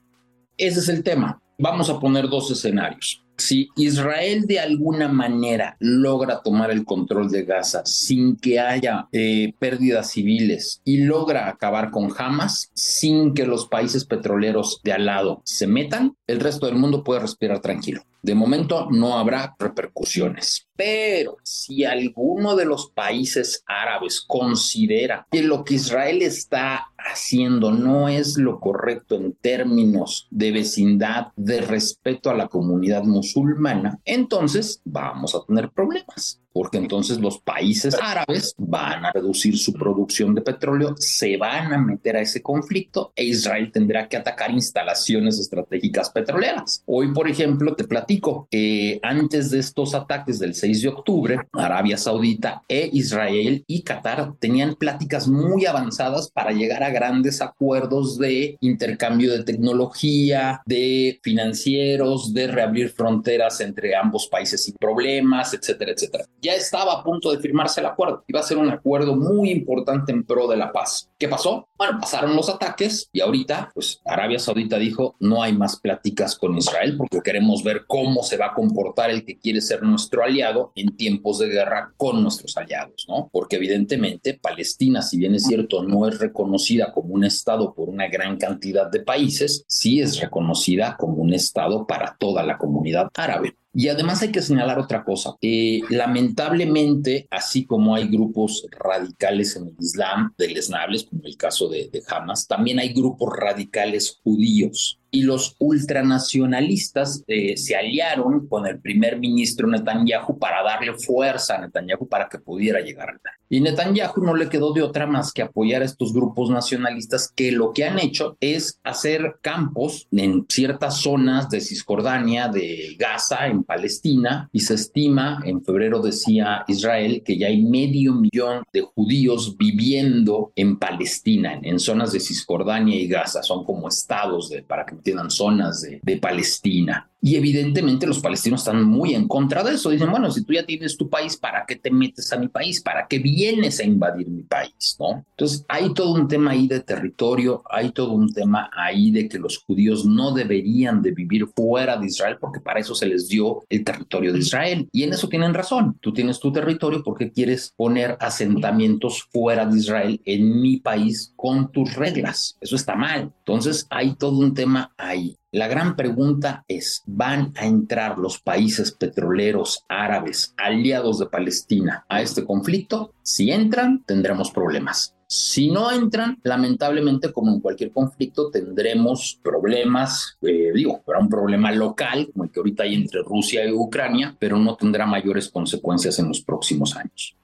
Ese 0.57 0.79
es 0.79 0.87
el 0.87 1.03
tema. 1.03 1.41
Vamos 1.59 1.89
a 1.89 1.99
poner 1.99 2.29
dos 2.29 2.49
escenarios. 2.49 3.25
Si 3.35 3.67
Israel 3.75 4.45
de 4.45 4.61
alguna 4.61 5.09
manera 5.09 5.75
logra 5.79 6.41
tomar 6.41 6.71
el 6.71 6.85
control 6.85 7.29
de 7.29 7.43
Gaza 7.43 7.85
sin 7.85 8.37
que 8.37 8.57
haya 8.57 9.09
eh, 9.11 9.53
pérdidas 9.59 10.11
civiles 10.11 10.81
y 10.85 10.99
logra 10.99 11.49
acabar 11.49 11.91
con 11.91 12.09
Hamas 12.17 12.71
sin 12.73 13.33
que 13.33 13.45
los 13.45 13.67
países 13.67 14.05
petroleros 14.05 14.79
de 14.85 14.93
al 14.93 15.07
lado 15.07 15.41
se 15.43 15.67
metan, 15.67 16.15
el 16.25 16.39
resto 16.39 16.67
del 16.67 16.75
mundo 16.75 17.03
puede 17.03 17.19
respirar 17.19 17.59
tranquilo. 17.59 18.01
De 18.23 18.35
momento 18.35 18.87
no 18.89 19.17
habrá 19.17 19.53
repercusiones. 19.59 20.65
Pero 20.75 21.37
si 21.43 21.83
alguno 21.83 22.55
de 22.55 22.65
los 22.65 22.89
países 22.89 23.63
árabes 23.67 24.23
considera 24.25 25.27
que 25.29 25.43
lo 25.43 25.63
que 25.63 25.75
Israel 25.75 26.21
está 26.21 26.87
haciendo 26.97 27.71
no 27.71 28.07
es 28.07 28.37
lo 28.37 28.61
correcto 28.61 29.15
en 29.15 29.33
términos 29.33 30.27
de 30.31 30.53
vecindad, 30.53 31.27
de 31.35 31.61
respeto 31.61 32.29
a 32.29 32.35
la 32.35 32.47
comunidad 32.47 33.03
musulmana, 33.03 33.99
entonces 34.05 34.81
vamos 34.85 35.35
a 35.35 35.43
tener 35.45 35.69
problemas 35.69 36.42
porque 36.53 36.77
entonces 36.77 37.19
los 37.19 37.39
países 37.39 37.97
árabes 37.99 38.53
van 38.57 39.05
a 39.05 39.11
reducir 39.11 39.57
su 39.57 39.73
producción 39.73 40.35
de 40.35 40.41
petróleo, 40.41 40.95
se 40.97 41.35
van 41.35 41.73
a 41.73 41.77
meter 41.79 42.15
a 42.15 42.21
ese 42.21 42.41
conflicto 42.41 43.11
e 43.15 43.25
Israel 43.25 43.71
tendrá 43.71 44.07
que 44.07 44.17
atacar 44.17 44.51
instalaciones 44.51 45.39
estratégicas 45.39 46.11
petroleras. 46.11 46.83
Hoy, 46.85 47.11
por 47.11 47.27
ejemplo, 47.27 47.75
te 47.75 47.85
platico, 47.85 48.47
que 48.51 48.99
antes 49.01 49.49
de 49.49 49.59
estos 49.59 49.95
ataques 49.95 50.39
del 50.39 50.53
6 50.53 50.81
de 50.83 50.87
octubre, 50.89 51.39
Arabia 51.53 51.97
Saudita 51.97 52.61
e 52.67 52.89
Israel 52.93 53.63
y 53.67 53.81
Qatar 53.81 54.33
tenían 54.39 54.75
pláticas 54.75 55.27
muy 55.27 55.65
avanzadas 55.65 56.29
para 56.29 56.51
llegar 56.51 56.83
a 56.83 56.91
grandes 56.91 57.41
acuerdos 57.41 58.19
de 58.19 58.57
intercambio 58.61 59.31
de 59.31 59.43
tecnología, 59.43 60.61
de 60.65 61.19
financieros, 61.23 62.33
de 62.33 62.47
reabrir 62.47 62.89
fronteras 62.89 63.59
entre 63.61 63.95
ambos 63.95 64.27
países 64.27 64.63
sin 64.63 64.75
problemas, 64.75 65.53
etcétera, 65.53 65.93
etcétera 65.93 66.25
ya 66.43 66.53
estaba 66.53 66.93
a 66.93 67.03
punto 67.03 67.31
de 67.31 67.39
firmarse 67.39 67.79
el 67.79 67.87
acuerdo. 67.87 68.23
Iba 68.27 68.41
a 68.41 68.43
ser 68.43 68.57
un 68.57 68.69
acuerdo 68.69 69.15
muy 69.15 69.49
importante 69.49 70.11
en 70.11 70.23
pro 70.23 70.47
de 70.47 70.57
la 70.57 70.71
paz. 70.71 71.09
¿Qué 71.17 71.29
pasó? 71.29 71.69
Bueno, 71.77 71.99
pasaron 71.99 72.35
los 72.35 72.49
ataques 72.49 73.09
y 73.13 73.21
ahorita, 73.21 73.71
pues 73.73 74.01
Arabia 74.05 74.39
Saudita 74.39 74.77
dijo, 74.77 75.15
no 75.19 75.41
hay 75.41 75.53
más 75.53 75.79
pláticas 75.79 76.35
con 76.35 76.57
Israel 76.57 76.97
porque 76.97 77.21
queremos 77.23 77.63
ver 77.63 77.85
cómo 77.87 78.23
se 78.23 78.37
va 78.37 78.47
a 78.47 78.53
comportar 78.53 79.09
el 79.09 79.23
que 79.25 79.39
quiere 79.39 79.61
ser 79.61 79.83
nuestro 79.83 80.23
aliado 80.23 80.73
en 80.75 80.95
tiempos 80.97 81.39
de 81.39 81.47
guerra 81.47 81.93
con 81.95 82.21
nuestros 82.21 82.57
aliados, 82.57 83.05
¿no? 83.07 83.29
Porque 83.31 83.55
evidentemente 83.55 84.33
Palestina, 84.33 85.01
si 85.01 85.17
bien 85.17 85.35
es 85.35 85.45
cierto, 85.45 85.83
no 85.83 86.07
es 86.07 86.19
reconocida 86.19 86.91
como 86.91 87.13
un 87.13 87.23
Estado 87.23 87.73
por 87.73 87.89
una 87.89 88.09
gran 88.09 88.37
cantidad 88.37 88.91
de 88.91 88.99
países, 88.99 89.63
sí 89.67 90.01
es 90.01 90.19
reconocida 90.19 90.97
como 90.97 91.15
un 91.15 91.33
Estado 91.33 91.87
para 91.87 92.17
toda 92.19 92.43
la 92.43 92.57
comunidad 92.57 93.09
árabe. 93.15 93.55
Y 93.73 93.87
además 93.87 94.21
hay 94.21 94.31
que 94.31 94.41
señalar 94.41 94.77
otra 94.79 95.03
cosa. 95.03 95.35
Eh, 95.41 95.81
lamentablemente, 95.89 97.27
así 97.31 97.65
como 97.65 97.95
hay 97.95 98.07
grupos 98.07 98.67
radicales 98.71 99.55
en 99.55 99.67
el 99.67 99.75
Islam, 99.79 100.33
deleznables, 100.37 101.05
como 101.05 101.23
el 101.25 101.35
caso 101.37 101.67
de, 101.69 101.89
de 101.91 102.03
Hamas, 102.07 102.47
también 102.47 102.79
hay 102.79 102.93
grupos 102.93 103.33
radicales 103.35 104.19
judíos 104.23 104.99
y 105.13 105.21
los 105.21 105.55
ultranacionalistas 105.59 107.23
eh, 107.27 107.55
se 107.55 107.75
aliaron 107.75 108.47
con 108.47 108.65
el 108.65 108.79
primer 108.79 109.19
ministro 109.19 109.67
Netanyahu 109.67 110.39
para 110.39 110.63
darle 110.63 110.93
fuerza 110.93 111.55
a 111.55 111.61
Netanyahu 111.61 112.07
para 112.07 112.27
que 112.27 112.39
pudiera 112.39 112.81
llegar 112.81 113.09
al 113.11 113.19
Y 113.47 113.61
Netanyahu 113.61 114.23
no 114.23 114.33
le 114.33 114.49
quedó 114.49 114.73
de 114.73 114.81
otra 114.81 115.05
más 115.05 115.31
que 115.31 115.43
apoyar 115.43 115.83
a 115.83 115.85
estos 115.85 116.13
grupos 116.13 116.49
nacionalistas 116.49 117.31
que 117.35 117.51
lo 117.51 117.73
que 117.73 117.85
han 117.85 117.99
hecho 117.99 118.37
es 118.39 118.79
hacer 118.83 119.35
campos 119.41 120.07
en 120.11 120.47
ciertas 120.49 121.01
zonas 121.01 121.47
de 121.47 121.61
Cisjordania, 121.61 122.47
de 122.47 122.95
Gaza, 122.97 123.45
en 123.45 123.63
Palestina, 123.63 124.49
y 124.51 124.61
se 124.61 124.73
estima, 124.73 125.43
en 125.45 125.63
febrero 125.63 126.01
decía 126.01 126.65
Israel, 126.67 127.21
que 127.23 127.37
ya 127.37 127.47
hay 127.47 127.61
medio 127.61 128.15
millón 128.15 128.63
de 128.73 128.81
judíos 128.81 129.55
viviendo 129.57 130.51
en 130.55 130.79
Palestina, 130.79 131.59
en, 131.61 131.79
zonas 131.79 132.13
de 132.13 132.19
Cisjordania 132.19 132.95
y 132.95 133.07
Gaza, 133.07 133.43
son 133.43 133.63
como 133.63 133.87
estados 133.87 134.49
de, 134.49 134.63
para 134.63 134.85
que 134.87 135.02
tienen 135.03 135.29
zonas 135.29 135.81
de, 135.81 135.99
de 136.01 136.17
Palestina. 136.17 137.09
Y 137.25 137.37
evidentemente 137.37 138.05
los 138.05 138.19
palestinos 138.19 138.59
están 138.59 138.83
muy 138.83 139.15
en 139.15 139.29
contra 139.29 139.63
de 139.63 139.75
eso. 139.75 139.89
Dicen, 139.89 140.11
bueno, 140.11 140.29
si 140.29 140.43
tú 140.43 140.51
ya 140.51 140.65
tienes 140.65 140.97
tu 140.97 141.09
país, 141.09 141.37
¿para 141.37 141.63
qué 141.65 141.77
te 141.77 141.89
metes 141.89 142.33
a 142.33 142.37
mi 142.37 142.49
país? 142.49 142.81
¿Para 142.81 143.07
qué 143.07 143.17
vienes 143.17 143.79
a 143.79 143.85
invadir 143.85 144.27
mi 144.27 144.43
país? 144.43 144.97
¿No? 144.99 145.23
Entonces 145.29 145.63
hay 145.69 145.93
todo 145.93 146.15
un 146.15 146.27
tema 146.27 146.51
ahí 146.51 146.67
de 146.67 146.81
territorio, 146.81 147.63
hay 147.69 147.91
todo 147.91 148.11
un 148.11 148.33
tema 148.33 148.69
ahí 148.75 149.09
de 149.09 149.29
que 149.29 149.39
los 149.39 149.59
judíos 149.59 150.05
no 150.05 150.33
deberían 150.33 151.01
de 151.01 151.11
vivir 151.11 151.47
fuera 151.55 151.95
de 151.95 152.07
Israel 152.07 152.35
porque 152.41 152.59
para 152.59 152.81
eso 152.81 152.93
se 152.93 153.05
les 153.05 153.29
dio 153.29 153.63
el 153.69 153.85
territorio 153.85 154.33
de 154.33 154.39
Israel. 154.39 154.89
Y 154.91 155.03
en 155.03 155.13
eso 155.13 155.29
tienen 155.29 155.53
razón. 155.53 155.97
Tú 156.01 156.11
tienes 156.11 156.41
tu 156.41 156.51
territorio 156.51 157.03
porque 157.05 157.31
quieres 157.31 157.71
poner 157.77 158.17
asentamientos 158.19 159.29
fuera 159.31 159.65
de 159.65 159.79
Israel 159.79 160.21
en 160.25 160.61
mi 160.61 160.75
país 160.75 161.31
con 161.37 161.71
tus 161.71 161.95
reglas. 161.95 162.57
Eso 162.59 162.75
está 162.75 162.95
mal. 162.95 163.31
Entonces 163.39 163.87
hay 163.89 164.15
todo 164.15 164.37
un 164.39 164.53
tema 164.53 164.93
ahí. 164.97 165.37
La 165.53 165.67
gran 165.67 165.95
pregunta 165.95 166.65
es, 166.67 167.03
¿van 167.05 167.53
a 167.57 167.67
entrar 167.67 168.17
los 168.17 168.41
países 168.41 168.91
petroleros 168.91 169.85
árabes 169.87 170.55
aliados 170.57 171.19
de 171.19 171.27
Palestina 171.27 172.07
a 172.09 172.23
este 172.23 172.43
conflicto? 172.43 173.13
Si 173.21 173.51
entran, 173.51 174.03
tendremos 174.03 174.49
problemas. 174.49 175.15
Si 175.27 175.69
no 175.69 175.91
entran, 175.91 176.39
lamentablemente, 176.41 177.31
como 177.31 177.53
en 177.53 177.59
cualquier 177.59 177.91
conflicto, 177.91 178.49
tendremos 178.49 179.39
problemas, 179.43 180.39
eh, 180.41 180.71
digo, 180.73 181.03
habrá 181.05 181.19
un 181.19 181.29
problema 181.29 181.71
local, 181.71 182.31
como 182.33 182.45
el 182.45 182.49
que 182.49 182.59
ahorita 182.59 182.81
hay 182.81 182.95
entre 182.95 183.21
Rusia 183.21 183.63
y 183.63 183.71
Ucrania, 183.71 184.35
pero 184.39 184.57
no 184.57 184.75
tendrá 184.75 185.05
mayores 185.05 185.49
consecuencias 185.49 186.17
en 186.17 186.29
los 186.29 186.41
próximos 186.41 186.95
años. 186.95 187.37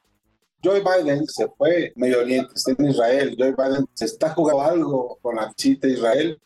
Joe 0.64 0.82
Biden 0.82 1.28
se 1.28 1.48
fue 1.50 1.94
Medio 1.96 2.22
Oriente, 2.22 2.54
está 2.56 2.72
en 2.72 2.90
Israel. 2.90 3.36
Joe 3.38 3.54
Biden 3.56 3.86
se 3.94 4.06
está 4.06 4.30
jugando 4.32 4.64
algo 4.64 5.20
con 5.22 5.36
la 5.36 5.54
visita 5.56 5.86
a 5.86 5.92
Israel. 5.92 6.40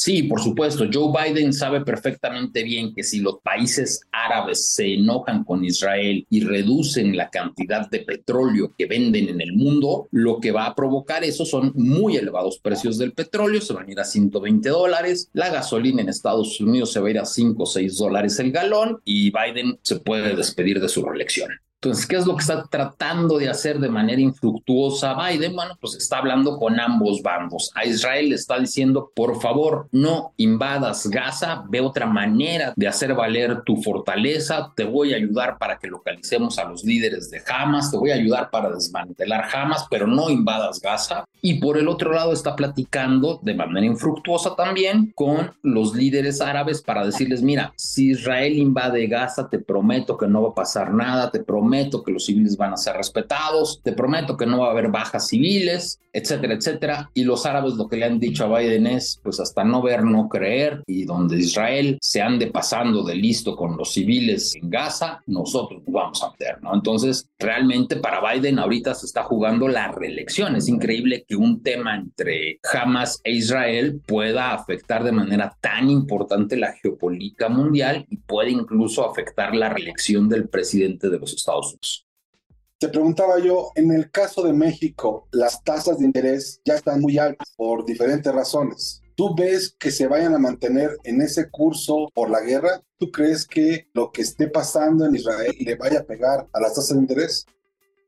Sí, 0.00 0.22
por 0.22 0.40
supuesto. 0.40 0.86
Joe 0.90 1.12
Biden 1.12 1.52
sabe 1.52 1.82
perfectamente 1.82 2.62
bien 2.62 2.94
que 2.94 3.02
si 3.02 3.20
los 3.20 3.40
países 3.42 4.00
árabes 4.10 4.72
se 4.72 4.94
enojan 4.94 5.44
con 5.44 5.62
Israel 5.62 6.26
y 6.30 6.40
reducen 6.40 7.18
la 7.18 7.28
cantidad 7.28 7.86
de 7.90 7.98
petróleo 7.98 8.72
que 8.78 8.86
venden 8.86 9.28
en 9.28 9.42
el 9.42 9.52
mundo, 9.52 10.08
lo 10.10 10.40
que 10.40 10.52
va 10.52 10.64
a 10.64 10.74
provocar 10.74 11.22
eso 11.22 11.44
son 11.44 11.72
muy 11.74 12.16
elevados 12.16 12.58
precios 12.60 12.96
del 12.96 13.12
petróleo, 13.12 13.60
se 13.60 13.74
van 13.74 13.88
a 13.88 13.92
ir 13.92 14.00
a 14.00 14.04
120 14.04 14.70
dólares, 14.70 15.28
la 15.34 15.50
gasolina 15.50 16.00
en 16.00 16.08
Estados 16.08 16.58
Unidos 16.62 16.94
se 16.94 17.00
va 17.00 17.08
a 17.08 17.10
ir 17.10 17.18
a 17.18 17.26
5 17.26 17.62
o 17.62 17.66
6 17.66 17.98
dólares 17.98 18.38
el 18.38 18.52
galón 18.52 19.02
y 19.04 19.30
Biden 19.30 19.78
se 19.82 19.96
puede 19.96 20.34
despedir 20.34 20.80
de 20.80 20.88
su 20.88 21.04
reelección. 21.04 21.50
Entonces, 21.82 22.06
¿qué 22.06 22.16
es 22.16 22.26
lo 22.26 22.36
que 22.36 22.42
está 22.42 22.64
tratando 22.64 23.38
de 23.38 23.48
hacer 23.48 23.78
de 23.78 23.88
manera 23.88 24.20
infructuosa 24.20 25.14
Biden? 25.14 25.56
Bueno, 25.56 25.78
pues 25.80 25.94
está 25.94 26.18
hablando 26.18 26.58
con 26.58 26.78
ambos 26.78 27.22
bandos. 27.22 27.70
A 27.74 27.86
Israel 27.86 28.28
le 28.28 28.34
está 28.34 28.58
diciendo, 28.58 29.10
por 29.16 29.40
favor, 29.40 29.88
no 29.90 30.34
invadas 30.36 31.08
Gaza, 31.08 31.64
ve 31.70 31.80
otra 31.80 32.04
manera 32.04 32.74
de 32.76 32.86
hacer 32.86 33.14
valer 33.14 33.62
tu 33.64 33.78
fortaleza, 33.78 34.74
te 34.76 34.84
voy 34.84 35.14
a 35.14 35.16
ayudar 35.16 35.56
para 35.56 35.78
que 35.78 35.88
localicemos 35.88 36.58
a 36.58 36.68
los 36.68 36.84
líderes 36.84 37.30
de 37.30 37.40
Hamas, 37.48 37.90
te 37.90 37.96
voy 37.96 38.10
a 38.10 38.16
ayudar 38.16 38.50
para 38.50 38.68
desmantelar 38.68 39.48
Hamas, 39.50 39.86
pero 39.90 40.06
no 40.06 40.28
invadas 40.28 40.80
Gaza. 40.82 41.24
Y 41.40 41.60
por 41.60 41.78
el 41.78 41.88
otro 41.88 42.12
lado 42.12 42.34
está 42.34 42.54
platicando 42.54 43.40
de 43.40 43.54
manera 43.54 43.86
infructuosa 43.86 44.54
también 44.54 45.12
con 45.14 45.54
los 45.62 45.94
líderes 45.94 46.42
árabes 46.42 46.82
para 46.82 47.06
decirles, 47.06 47.40
mira, 47.40 47.72
si 47.76 48.10
Israel 48.10 48.58
invade 48.58 49.06
Gaza, 49.06 49.48
te 49.48 49.58
prometo 49.58 50.18
que 50.18 50.26
no 50.26 50.42
va 50.42 50.50
a 50.50 50.54
pasar 50.54 50.92
nada, 50.92 51.30
te 51.30 51.40
prometo 51.42 51.69
prometo 51.70 52.02
que 52.02 52.10
los 52.10 52.24
civiles 52.24 52.56
van 52.56 52.72
a 52.72 52.76
ser 52.76 52.96
respetados, 52.96 53.80
te 53.84 53.92
prometo 53.92 54.36
que 54.36 54.44
no 54.44 54.58
va 54.58 54.66
a 54.66 54.70
haber 54.72 54.88
bajas 54.88 55.28
civiles, 55.28 56.00
etcétera, 56.12 56.54
etcétera. 56.54 57.10
Y 57.14 57.24
los 57.24 57.46
árabes 57.46 57.74
lo 57.74 57.88
que 57.88 57.96
le 57.96 58.06
han 58.06 58.18
dicho 58.18 58.44
a 58.44 58.58
Biden 58.58 58.86
es, 58.86 59.20
pues 59.22 59.38
hasta 59.38 59.62
no 59.62 59.82
ver, 59.82 60.02
no 60.02 60.28
creer, 60.28 60.82
y 60.86 61.04
donde 61.04 61.38
Israel 61.38 61.98
se 62.00 62.20
ande 62.22 62.48
pasando 62.48 63.04
de 63.04 63.14
listo 63.14 63.54
con 63.56 63.76
los 63.76 63.92
civiles 63.92 64.54
en 64.56 64.70
Gaza, 64.70 65.20
nosotros 65.26 65.82
vamos 65.86 66.22
a 66.22 66.30
meter, 66.30 66.62
¿no? 66.62 66.74
Entonces, 66.74 67.28
realmente 67.38 67.96
para 67.96 68.20
Biden 68.32 68.58
ahorita 68.58 68.94
se 68.94 69.06
está 69.06 69.22
jugando 69.22 69.68
la 69.68 69.92
reelección. 69.92 70.56
Es 70.56 70.68
increíble 70.68 71.24
que 71.26 71.36
un 71.36 71.62
tema 71.62 71.96
entre 71.96 72.58
Hamas 72.72 73.20
e 73.24 73.32
Israel 73.32 74.00
pueda 74.06 74.52
afectar 74.52 75.04
de 75.04 75.12
manera 75.12 75.56
tan 75.60 75.90
importante 75.90 76.56
la 76.56 76.72
geopolítica 76.72 77.48
mundial 77.48 78.06
y 78.08 78.16
puede 78.16 78.50
incluso 78.50 79.08
afectar 79.08 79.54
la 79.54 79.68
reelección 79.68 80.28
del 80.28 80.48
presidente 80.48 81.08
de 81.08 81.18
los 81.18 81.34
Estados 81.34 81.59
Te 82.78 82.88
preguntaba 82.88 83.38
yo, 83.38 83.72
en 83.74 83.90
el 83.92 84.10
caso 84.10 84.42
de 84.42 84.54
México, 84.54 85.28
las 85.32 85.62
tasas 85.62 85.98
de 85.98 86.06
interés 86.06 86.62
ya 86.64 86.76
están 86.76 87.00
muy 87.00 87.18
altas 87.18 87.52
por 87.54 87.84
diferentes 87.84 88.32
razones. 88.32 89.02
¿Tú 89.14 89.34
ves 89.34 89.76
que 89.78 89.90
se 89.90 90.06
vayan 90.06 90.34
a 90.34 90.38
mantener 90.38 90.96
en 91.04 91.20
ese 91.20 91.50
curso 91.50 92.08
por 92.14 92.30
la 92.30 92.40
guerra? 92.40 92.82
¿Tú 92.96 93.10
crees 93.10 93.46
que 93.46 93.88
lo 93.92 94.10
que 94.10 94.22
esté 94.22 94.48
pasando 94.48 95.04
en 95.04 95.14
Israel 95.14 95.54
le 95.60 95.74
vaya 95.74 96.00
a 96.00 96.04
pegar 96.04 96.48
a 96.50 96.60
las 96.60 96.74
tasas 96.74 96.96
de 96.96 97.02
interés? 97.02 97.44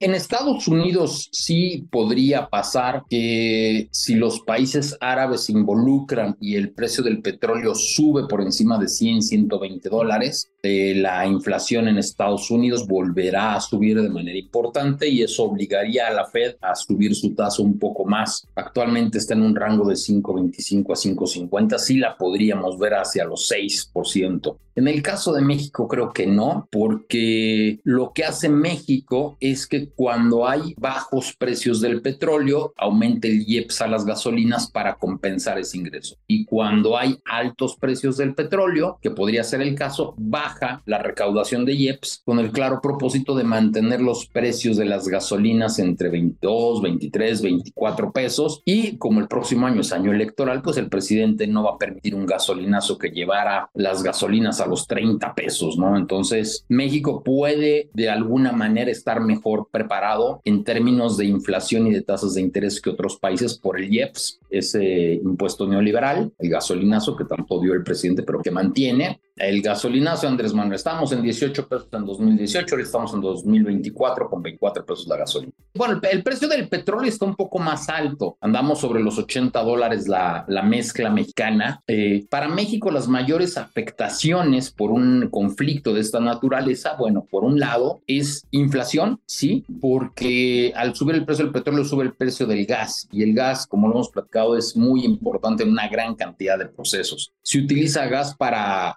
En 0.03 0.17
Estados 0.17 0.67
Unidos 0.67 1.29
sí 1.31 1.87
podría 1.89 2.49
pasar 2.49 3.05
que 3.09 3.87
si 3.93 4.17
los 4.17 4.41
países 4.41 4.97
árabes 5.01 5.45
se 5.45 5.53
involucran 5.53 6.37
y 6.41 6.57
el 6.57 6.73
precio 6.73 7.05
del 7.05 7.23
petróleo 7.23 7.73
sube 7.77 8.27
por 8.27 8.41
encima 8.41 8.81
de 8.81 8.89
100, 8.89 9.23
120 9.23 9.89
dólares, 9.89 10.51
eh, 10.65 10.95
la 10.97 11.25
inflación 11.25 11.87
en 11.87 11.99
Estados 11.99 12.51
Unidos 12.51 12.89
volverá 12.89 13.55
a 13.55 13.61
subir 13.61 14.03
de 14.03 14.11
manera 14.11 14.37
importante 14.37 15.09
y 15.09 15.23
eso 15.23 15.45
obligaría 15.45 16.09
a 16.09 16.13
la 16.13 16.27
Fed 16.27 16.57
a 16.61 16.75
subir 16.75 17.15
su 17.15 17.37
tasa 17.37 17.63
un 17.63 17.79
poco 17.79 18.05
más. 18.05 18.45
Actualmente 18.57 19.19
está 19.19 19.35
en 19.35 19.43
un 19.43 19.55
rango 19.55 19.89
de 19.89 19.95
5.25 19.95 20.83
a 20.91 20.97
5.50, 20.97 21.79
sí 21.79 21.99
la 21.99 22.17
podríamos 22.17 22.77
ver 22.77 22.95
hacia 22.95 23.25
los 23.25 23.49
6%. 23.49 24.57
En 24.75 24.89
el 24.89 25.03
caso 25.03 25.33
de 25.35 25.43
México 25.43 25.87
creo 25.87 26.13
que 26.13 26.27
no, 26.27 26.69
porque 26.71 27.81
lo 27.85 28.13
que 28.13 28.25
hace 28.25 28.49
México 28.49 29.37
es 29.41 29.67
que 29.67 29.91
cuando 29.91 30.49
hay 30.49 30.75
bajos 30.79 31.35
precios 31.37 31.81
del 31.81 32.01
petróleo, 32.01 32.73
aumenta 32.77 33.29
el 33.29 33.45
IEPS 33.47 33.83
a 33.83 33.89
las 33.89 34.07
gasolinas 34.07 34.71
para 34.71 34.95
compensar 34.95 35.59
ese 35.59 35.77
ingreso. 35.77 36.17
Y 36.27 36.47
cuando 36.47 36.97
hay 36.97 37.19
altos 37.25 37.77
precios 37.77 38.17
del 38.17 38.35
petróleo, 38.35 38.99
que 39.03 39.11
podría 39.11 39.45
ser 39.45 39.61
el 39.61 39.75
caso, 39.75 40.15
baja 40.17 40.83
la 40.87 40.99
recaudación 40.99 41.65
de 41.65 41.75
IEPS 41.75 42.23
con 42.25 42.39
el 42.39 42.51
claro 42.51 42.81
propósito 42.81 43.35
de 43.35 43.45
mantener 43.45 44.01
los 44.01 44.27
precios 44.27 44.77
de 44.77 44.87
las 44.87 45.07
gasolinas 45.09 45.79
entre 45.79 46.09
22, 46.09 46.81
23, 46.81 47.43
24 47.43 48.13
pesos. 48.13 48.63
Y 48.65 48.97
como 48.97 49.21
el 49.21 49.29
próximo 49.29 49.67
año 49.67 49.83
es 49.83 49.93
año 49.93 50.13
electoral, 50.13 50.63
pues 50.63 50.77
el 50.79 50.89
presidente 50.89 51.47
no 51.47 51.65
va 51.65 51.73
a 51.73 51.79
permitir 51.79 52.15
un 52.15 52.27
gasolinazo 52.27 52.97
que 52.99 53.11
llevara 53.11 53.71
las 53.75 54.03
gasolinas 54.03 54.62
a 54.63 54.67
los 54.67 54.87
30 54.87 55.35
pesos, 55.35 55.77
¿no? 55.77 55.97
Entonces, 55.97 56.65
México 56.69 57.23
puede 57.23 57.91
de 57.93 58.09
alguna 58.09 58.53
manera 58.53 58.91
estar 58.91 59.21
mejor 59.21 59.69
preparado 59.71 60.41
en 60.45 60.65
términos 60.65 61.17
de 61.17 61.27
inflación 61.27 61.87
y 61.87 61.93
de 61.93 62.03
tasas 62.03 62.35
de 62.35 62.41
interés 62.41 62.81
que 62.81 62.91
otros 62.91 63.17
países 63.17 63.59
por 63.59 63.79
el 63.79 63.93
IEPS, 63.93 64.41
ese 64.51 65.15
impuesto 65.15 65.67
neoliberal, 65.67 66.33
el 66.39 66.51
gasolinazo 66.51 67.17
que 67.17 67.25
tanto 67.25 67.61
dio 67.61 67.75
el 67.75 67.83
presidente, 67.83 68.23
pero 68.23 68.41
que 68.41 68.51
mantiene, 68.51 69.21
el 69.37 69.63
gasolinazo, 69.63 70.29
Andrés 70.29 70.53
Manuel, 70.53 70.77
estamos 70.77 71.13
en 71.13 71.23
18 71.23 71.69
pesos 71.69 71.89
en 71.93 72.05
2018, 72.05 72.75
ahora 72.75 72.85
estamos 72.85 73.15
en 73.15 73.21
2024 73.21 74.29
con 74.29 74.43
24 74.43 74.85
pesos 74.85 75.07
la 75.07 75.17
gasolina. 75.17 75.53
Bueno, 75.75 76.01
el, 76.11 76.23
precio 76.23 76.49
del 76.49 76.69
petróleo 76.69 77.09
está 77.09 77.25
un 77.25 77.35
poco 77.35 77.59
más 77.59 77.89
alto, 77.89 78.37
andamos 78.41 78.81
sobre 78.81 79.03
los 79.03 79.19
80 79.19 79.63
dólares 79.63 80.07
la, 80.07 80.45
la 80.49 80.63
mezcla 80.63 81.11
mexicana. 81.11 81.83
Eh, 81.87 82.27
para 82.29 82.49
México 82.49 82.91
las 82.91 83.09
mayores 83.09 83.57
afectaciones 83.57 84.71
por 84.71 84.91
un 84.91 85.29
conflicto 85.31 85.95
de 85.95 86.01
esta 86.01 86.21
naturaleza, 86.21 86.95
bueno, 86.99 87.27
por 87.31 87.45
un 87.45 87.59
lado 87.59 88.03
es 88.07 88.47
inflación, 88.51 89.21
sí, 89.27 89.65
porque 89.81 90.73
al 90.77 90.95
subir 90.95 91.15
el 91.15 91.25
precio 91.25 91.45
del 91.45 91.53
petróleo 91.53 91.85
sube 91.85 92.05
el 92.05 92.15
precio 92.15 92.47
del 92.47 92.67
gas 92.67 93.09
y 93.11 93.23
el 93.23 93.35
gas, 93.35 93.67
como 93.67 93.89
lo 93.89 93.95
hemos 93.95 94.11
platicado, 94.11 94.57
es 94.57 94.77
muy 94.77 95.05
importante 95.05 95.63
en 95.63 95.71
una 95.71 95.89
gran 95.89 96.15
cantidad 96.15 96.59
de 96.59 96.67
procesos. 96.67 97.33
Se 97.43 97.59
utiliza 97.59 98.07
gas 98.07 98.35
para 98.37 98.97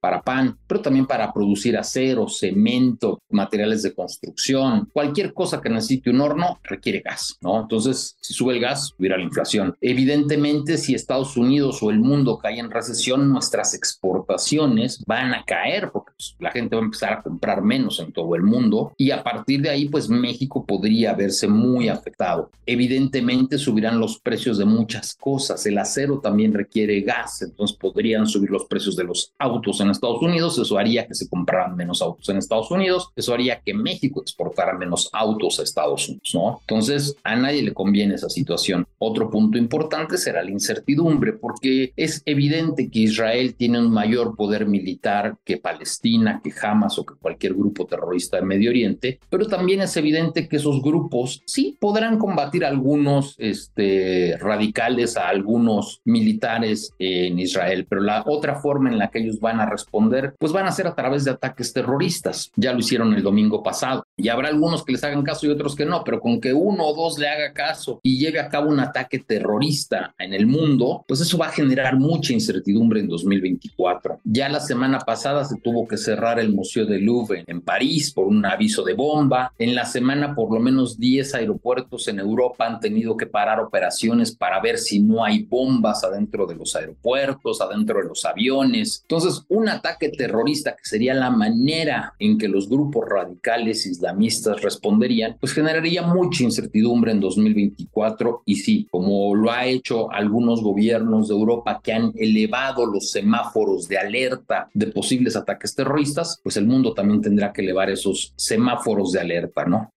para 0.00 0.22
pan, 0.22 0.58
pero 0.66 0.80
también 0.80 1.06
para 1.06 1.32
producir 1.32 1.76
acero, 1.76 2.28
cemento, 2.28 3.20
materiales 3.30 3.82
de 3.82 3.94
construcción, 3.94 4.88
cualquier 4.92 5.32
cosa 5.32 5.60
que 5.60 5.68
necesite 5.68 6.10
un 6.10 6.20
horno 6.20 6.58
requiere 6.64 7.00
gas, 7.00 7.38
¿no? 7.40 7.60
Entonces, 7.60 8.16
si 8.20 8.34
sube 8.34 8.54
el 8.54 8.60
gas, 8.60 8.88
subirá 8.96 9.16
la 9.16 9.22
inflación. 9.22 9.76
Evidentemente, 9.80 10.76
si 10.76 10.94
Estados 10.94 11.36
Unidos 11.36 11.82
o 11.82 11.90
el 11.90 12.00
mundo 12.00 12.38
cae 12.38 12.58
en 12.58 12.70
recesión, 12.70 13.28
nuestras 13.28 13.74
exportaciones 13.74 15.02
van 15.06 15.34
a 15.34 15.44
caer 15.44 15.90
porque 15.92 16.12
pues, 16.16 16.36
la 16.40 16.50
gente 16.50 16.74
va 16.74 16.82
a 16.82 16.84
empezar 16.84 17.12
a 17.12 17.22
comprar 17.22 17.62
menos 17.62 18.00
en 18.00 18.12
todo 18.12 18.34
el 18.34 18.42
mundo 18.42 18.92
y 18.96 19.10
a 19.10 19.22
partir 19.22 19.62
de 19.62 19.70
ahí, 19.70 19.88
pues 19.88 20.08
México 20.08 20.64
podría 20.66 21.14
verse 21.14 21.46
muy 21.46 21.88
afectado. 21.88 22.50
Evidentemente, 22.66 23.58
subirán 23.58 24.00
los 24.00 24.18
precios 24.18 24.58
de 24.58 24.64
muchas 24.64 25.14
cosas. 25.14 25.64
El 25.66 25.78
acero 25.78 26.18
también 26.20 26.52
requiere 26.52 27.00
gas, 27.02 27.42
entonces 27.42 27.76
podrían 27.76 28.26
subir 28.26 28.50
los 28.50 28.64
precios 28.64 28.96
de 28.96 29.04
los 29.04 29.21
autos 29.38 29.80
en 29.80 29.90
Estados 29.90 30.22
Unidos, 30.22 30.58
eso 30.58 30.78
haría 30.78 31.06
que 31.06 31.14
se 31.14 31.28
compraran 31.28 31.76
menos 31.76 32.02
autos 32.02 32.28
en 32.28 32.38
Estados 32.38 32.70
Unidos, 32.70 33.10
eso 33.16 33.34
haría 33.34 33.60
que 33.60 33.74
México 33.74 34.20
exportara 34.20 34.76
menos 34.76 35.08
autos 35.12 35.58
a 35.58 35.62
Estados 35.62 36.08
Unidos, 36.08 36.30
¿no? 36.34 36.60
Entonces, 36.60 37.16
a 37.24 37.36
nadie 37.36 37.62
le 37.62 37.74
conviene 37.74 38.14
esa 38.14 38.28
situación. 38.28 38.86
Otro 38.98 39.30
punto 39.30 39.58
importante 39.58 40.18
será 40.18 40.42
la 40.42 40.50
incertidumbre, 40.50 41.32
porque 41.32 41.92
es 41.96 42.22
evidente 42.26 42.90
que 42.90 43.00
Israel 43.00 43.54
tiene 43.54 43.80
un 43.80 43.90
mayor 43.90 44.36
poder 44.36 44.66
militar 44.66 45.36
que 45.44 45.58
Palestina, 45.58 46.40
que 46.42 46.52
Hamas 46.62 46.98
o 46.98 47.04
que 47.04 47.14
cualquier 47.14 47.54
grupo 47.54 47.86
terrorista 47.86 48.36
de 48.36 48.42
Medio 48.46 48.70
Oriente, 48.70 49.18
pero 49.28 49.46
también 49.46 49.80
es 49.80 49.96
evidente 49.96 50.48
que 50.48 50.56
esos 50.56 50.82
grupos 50.82 51.42
sí 51.46 51.76
podrán 51.80 52.18
combatir 52.18 52.64
a 52.64 52.68
algunos 52.68 53.34
este, 53.38 54.36
radicales, 54.38 55.16
a 55.16 55.28
algunos 55.28 56.00
militares 56.04 56.92
en 56.98 57.38
Israel, 57.38 57.86
pero 57.88 58.00
la 58.00 58.24
otra 58.26 58.56
forma 58.56 58.90
en 58.90 58.98
la 58.98 59.10
que 59.12 59.20
ellos 59.20 59.38
van 59.38 59.60
a 59.60 59.66
responder, 59.66 60.34
pues 60.38 60.50
van 60.50 60.66
a 60.66 60.72
ser 60.72 60.88
a 60.88 60.94
través 60.94 61.24
de 61.24 61.30
ataques 61.30 61.72
terroristas. 61.72 62.50
Ya 62.56 62.72
lo 62.72 62.80
hicieron 62.80 63.14
el 63.14 63.22
domingo 63.22 63.62
pasado. 63.62 64.04
Y 64.16 64.28
habrá 64.28 64.48
algunos 64.48 64.84
que 64.84 64.92
les 64.92 65.04
hagan 65.04 65.22
caso 65.22 65.46
y 65.46 65.50
otros 65.50 65.76
que 65.76 65.86
no, 65.86 66.02
pero 66.02 66.20
con 66.20 66.40
que 66.40 66.52
uno 66.52 66.86
o 66.86 66.94
dos 66.94 67.18
le 67.18 67.28
haga 67.28 67.52
caso 67.52 68.00
y 68.02 68.18
lleve 68.18 68.40
a 68.40 68.48
cabo 68.48 68.70
un 68.70 68.80
ataque 68.80 69.20
terrorista 69.20 70.14
en 70.18 70.32
el 70.32 70.46
mundo, 70.46 71.04
pues 71.06 71.20
eso 71.20 71.38
va 71.38 71.46
a 71.46 71.52
generar 71.52 71.96
mucha 71.96 72.32
incertidumbre 72.32 73.00
en 73.00 73.08
2024. 73.08 74.20
Ya 74.24 74.48
la 74.48 74.60
semana 74.60 74.98
pasada 74.98 75.44
se 75.44 75.60
tuvo 75.60 75.86
que 75.86 75.96
cerrar 75.96 76.38
el 76.38 76.52
Museo 76.52 76.86
del 76.86 77.04
Louvre 77.04 77.44
en 77.46 77.60
París 77.60 78.12
por 78.12 78.26
un 78.26 78.44
aviso 78.44 78.82
de 78.82 78.94
bomba. 78.94 79.52
En 79.58 79.74
la 79.74 79.84
semana 79.84 80.34
por 80.34 80.52
lo 80.52 80.60
menos 80.60 80.98
10 80.98 81.34
aeropuertos 81.34 82.08
en 82.08 82.18
Europa 82.18 82.66
han 82.66 82.80
tenido 82.80 83.16
que 83.16 83.26
parar 83.26 83.60
operaciones 83.60 84.34
para 84.34 84.60
ver 84.60 84.78
si 84.78 85.00
no 85.00 85.24
hay 85.24 85.42
bombas 85.42 86.04
adentro 86.04 86.46
de 86.46 86.54
los 86.54 86.74
aeropuertos, 86.74 87.60
adentro 87.60 88.00
de 88.00 88.08
los 88.08 88.24
aviones. 88.24 89.01
Entonces, 89.02 89.44
un 89.48 89.68
ataque 89.68 90.08
terrorista 90.08 90.72
que 90.72 90.84
sería 90.84 91.14
la 91.14 91.30
manera 91.30 92.14
en 92.18 92.38
que 92.38 92.48
los 92.48 92.68
grupos 92.68 93.08
radicales 93.08 93.86
islamistas 93.86 94.62
responderían, 94.62 95.36
pues 95.38 95.52
generaría 95.52 96.02
mucha 96.02 96.44
incertidumbre 96.44 97.12
en 97.12 97.20
2024 97.20 98.42
y 98.46 98.56
sí, 98.56 98.88
como 98.90 99.34
lo 99.34 99.50
ha 99.50 99.66
hecho 99.66 100.10
algunos 100.10 100.62
gobiernos 100.62 101.28
de 101.28 101.34
Europa 101.34 101.80
que 101.82 101.92
han 101.92 102.12
elevado 102.16 102.86
los 102.86 103.10
semáforos 103.10 103.88
de 103.88 103.98
alerta 103.98 104.68
de 104.72 104.86
posibles 104.86 105.36
ataques 105.36 105.74
terroristas, 105.74 106.40
pues 106.42 106.56
el 106.56 106.66
mundo 106.66 106.94
también 106.94 107.20
tendrá 107.20 107.52
que 107.52 107.62
elevar 107.62 107.90
esos 107.90 108.32
semáforos 108.36 109.12
de 109.12 109.20
alerta, 109.20 109.64
¿no? 109.64 109.92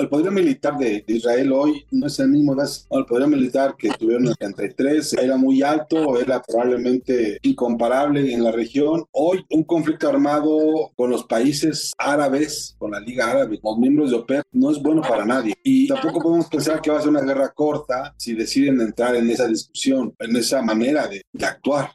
El 0.00 0.08
poder 0.08 0.30
militar 0.32 0.76
de, 0.78 1.04
Israel 1.06 1.52
hoy 1.52 1.86
no 1.90 2.06
es 2.06 2.18
el 2.18 2.28
mismo 2.28 2.56
el 2.90 3.04
poder 3.06 3.28
militar 3.28 3.76
que 3.78 3.90
tuvieron 3.90 4.24
en 4.24 4.30
el 4.30 4.36
33 4.36 5.14
era 5.14 5.36
muy 5.36 5.62
alto, 5.62 6.18
era 6.18 6.42
probablemente 6.42 7.38
incomparable 7.42 8.32
en 8.32 8.42
la 8.42 8.50
región. 8.50 9.04
Hoy 9.12 9.44
un 9.50 9.64
conflicto 9.64 10.08
armado 10.08 10.90
con 10.96 11.10
los 11.10 11.24
países 11.24 11.92
árabes, 11.98 12.74
con 12.78 12.90
la 12.90 13.00
Liga 13.00 13.30
Árabe, 13.30 13.60
con 13.60 13.72
los 13.72 13.80
miembros 13.80 14.10
de 14.10 14.16
OPEC, 14.16 14.42
no 14.52 14.70
es 14.70 14.82
bueno 14.82 15.02
para 15.02 15.24
nadie. 15.24 15.54
Y 15.62 15.88
tampoco 15.88 16.20
podemos 16.20 16.48
pensar 16.48 16.80
que 16.80 16.90
va 16.90 16.98
a 16.98 17.00
ser 17.00 17.10
una 17.10 17.22
guerra 17.22 17.52
corta 17.52 18.14
si 18.16 18.34
deciden 18.34 18.80
entrar 18.80 19.14
en 19.14 19.28
esa 19.30 19.46
discusión, 19.46 20.14
en 20.18 20.36
esa 20.36 20.62
manera 20.62 21.08
de 21.08 21.22
actuar. 21.44 21.90